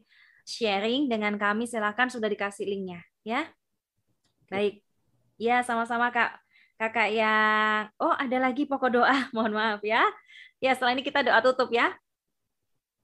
[0.47, 3.51] sharing dengan kami silakan sudah dikasih linknya ya.
[4.47, 4.79] Baik.
[5.35, 6.39] Ya, sama-sama Kak.
[6.79, 10.07] Kakak yang oh ada lagi pokok doa, mohon maaf ya.
[10.63, 11.91] Ya, setelah ini kita doa tutup ya.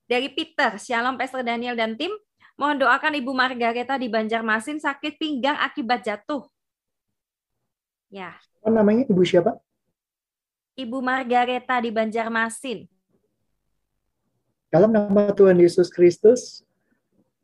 [0.08, 2.16] Dari Peter, Shalom Pastor Daniel dan tim,
[2.56, 6.48] mohon doakan Ibu Margareta di Banjarmasin sakit pinggang akibat jatuh.
[8.08, 8.40] Ya.
[8.64, 9.60] Apa namanya Ibu siapa?
[10.80, 12.88] Ibu Margareta di Banjarmasin.
[14.74, 16.66] Dalam nama Tuhan Yesus Kristus,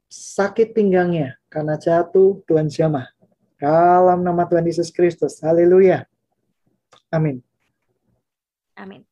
[0.10, 3.06] sakit pinggangnya karena jatuh Tuhan jamah.
[3.62, 5.38] Dalam nama Tuhan Yesus Kristus.
[5.46, 6.10] Haleluya.
[7.14, 7.46] Amin.
[8.74, 9.06] Amin.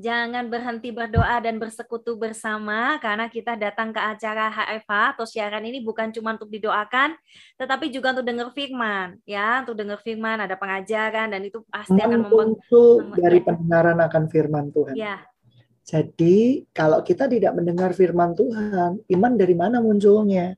[0.00, 5.84] Jangan berhenti berdoa dan bersekutu bersama karena kita datang ke acara HFH atau siaran ini
[5.84, 7.12] bukan cuma untuk didoakan
[7.60, 12.16] tetapi juga untuk dengar firman ya, untuk dengar firman, ada pengajaran dan itu pasti akan
[12.16, 14.96] membantu dari pendengaran akan firman Tuhan.
[14.96, 15.20] Ya.
[15.90, 20.54] Jadi kalau kita tidak mendengar firman Tuhan, iman dari mana munculnya?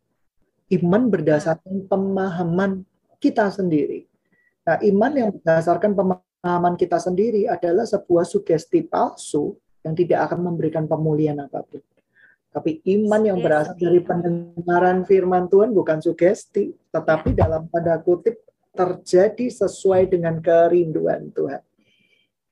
[0.69, 2.85] Iman berdasarkan pemahaman
[3.17, 4.05] kita sendiri.
[4.69, 9.55] Nah, iman yang berdasarkan pemahaman pemahaman kita sendiri adalah sebuah sugesti palsu
[9.87, 11.79] yang tidak akan memberikan pemulihan apa pun.
[12.51, 17.47] Tapi iman yang berasal dari pendengaran firman Tuhan bukan sugesti, tetapi ya.
[17.47, 18.43] dalam tanda kutip
[18.75, 21.63] terjadi sesuai dengan kerinduan Tuhan.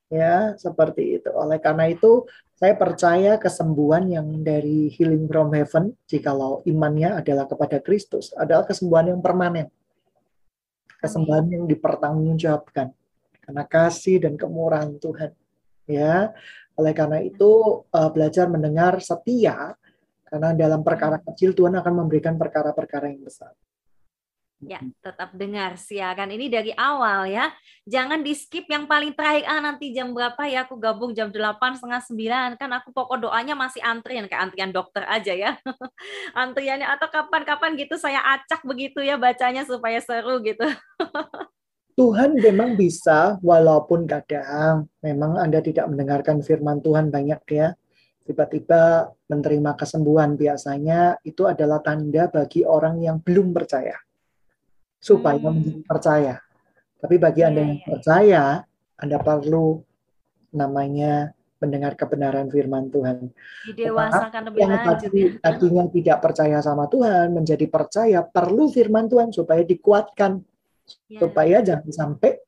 [0.09, 1.31] Ya, seperti itu.
[1.35, 2.25] Oleh karena itu,
[2.61, 9.17] saya percaya kesembuhan yang dari Healing from Heaven, jikalau imannya adalah kepada Kristus, adalah kesembuhan
[9.17, 9.73] yang permanen.
[11.01, 12.93] Kesembuhan yang dipertanggungjawabkan
[13.41, 15.33] karena kasih dan kemurahan Tuhan.
[15.89, 16.37] Ya,
[16.77, 19.73] oleh karena itu uh, belajar mendengar setia
[20.29, 23.57] karena dalam perkara kecil Tuhan akan memberikan perkara-perkara yang besar.
[24.61, 27.49] Ya, tetap dengar siaran ini dari awal ya.
[27.89, 31.81] Jangan di skip yang paling terakhir, ah nanti jam berapa ya aku gabung jam 8,
[31.81, 32.61] setengah 9.
[32.61, 35.57] Kan aku pokok doanya masih antrian, kayak antrian dokter aja ya.
[36.37, 40.69] Antriannya atau kapan-kapan gitu saya acak begitu ya bacanya supaya seru gitu.
[41.99, 47.73] Tuhan memang bisa, walaupun kadang memang Anda tidak mendengarkan firman Tuhan banyak ya,
[48.29, 53.97] tiba-tiba menerima kesembuhan biasanya itu adalah tanda bagi orang yang belum percaya
[55.01, 55.51] supaya hmm.
[55.51, 56.35] menjadi percaya.
[57.01, 57.89] Tapi bagi Anda iya, yang iya, iya.
[57.89, 58.43] percaya,
[59.01, 59.67] Anda perlu
[60.53, 63.33] namanya mendengar kebenaran firman Tuhan.
[63.69, 65.29] Didewasakan lebih yang lanjut ya.
[65.45, 70.41] Tadinya tidak percaya sama Tuhan menjadi percaya perlu firman Tuhan supaya dikuatkan
[71.09, 71.21] yeah.
[71.21, 72.41] supaya jangan sampai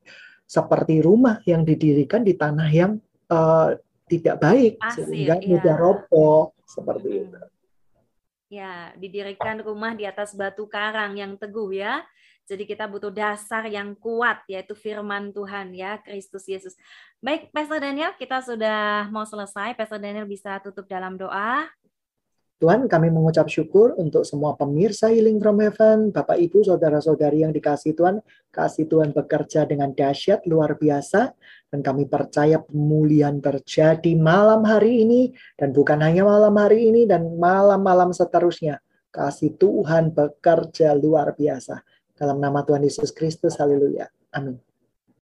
[0.48, 3.76] seperti rumah yang didirikan di tanah yang uh,
[4.09, 5.48] tidak baik Pasir, sehingga yeah.
[5.48, 7.22] mudah roboh seperti hmm.
[7.28, 7.40] itu.
[8.53, 12.05] Ya, didirikan rumah di atas batu karang yang teguh ya.
[12.47, 16.74] Jadi kita butuh dasar yang kuat yaitu firman Tuhan ya, Kristus Yesus.
[17.22, 19.78] Baik, Pastor Daniel, kita sudah mau selesai.
[19.78, 21.70] Pastor Daniel bisa tutup dalam doa.
[22.62, 27.90] Tuhan, kami mengucap syukur untuk semua pemirsa Healing from Heaven, Bapak Ibu, Saudara-saudari yang dikasih
[27.99, 28.22] Tuhan.
[28.55, 31.34] Kasih Tuhan bekerja dengan dahsyat, luar biasa.
[31.74, 35.34] Dan kami percaya pemulihan terjadi malam hari ini.
[35.59, 38.78] Dan bukan hanya malam hari ini, dan malam-malam seterusnya.
[39.11, 41.82] Kasih Tuhan bekerja luar biasa.
[42.16, 44.08] Dalam nama Tuhan Yesus Kristus, haleluya.
[44.32, 44.72] Amin.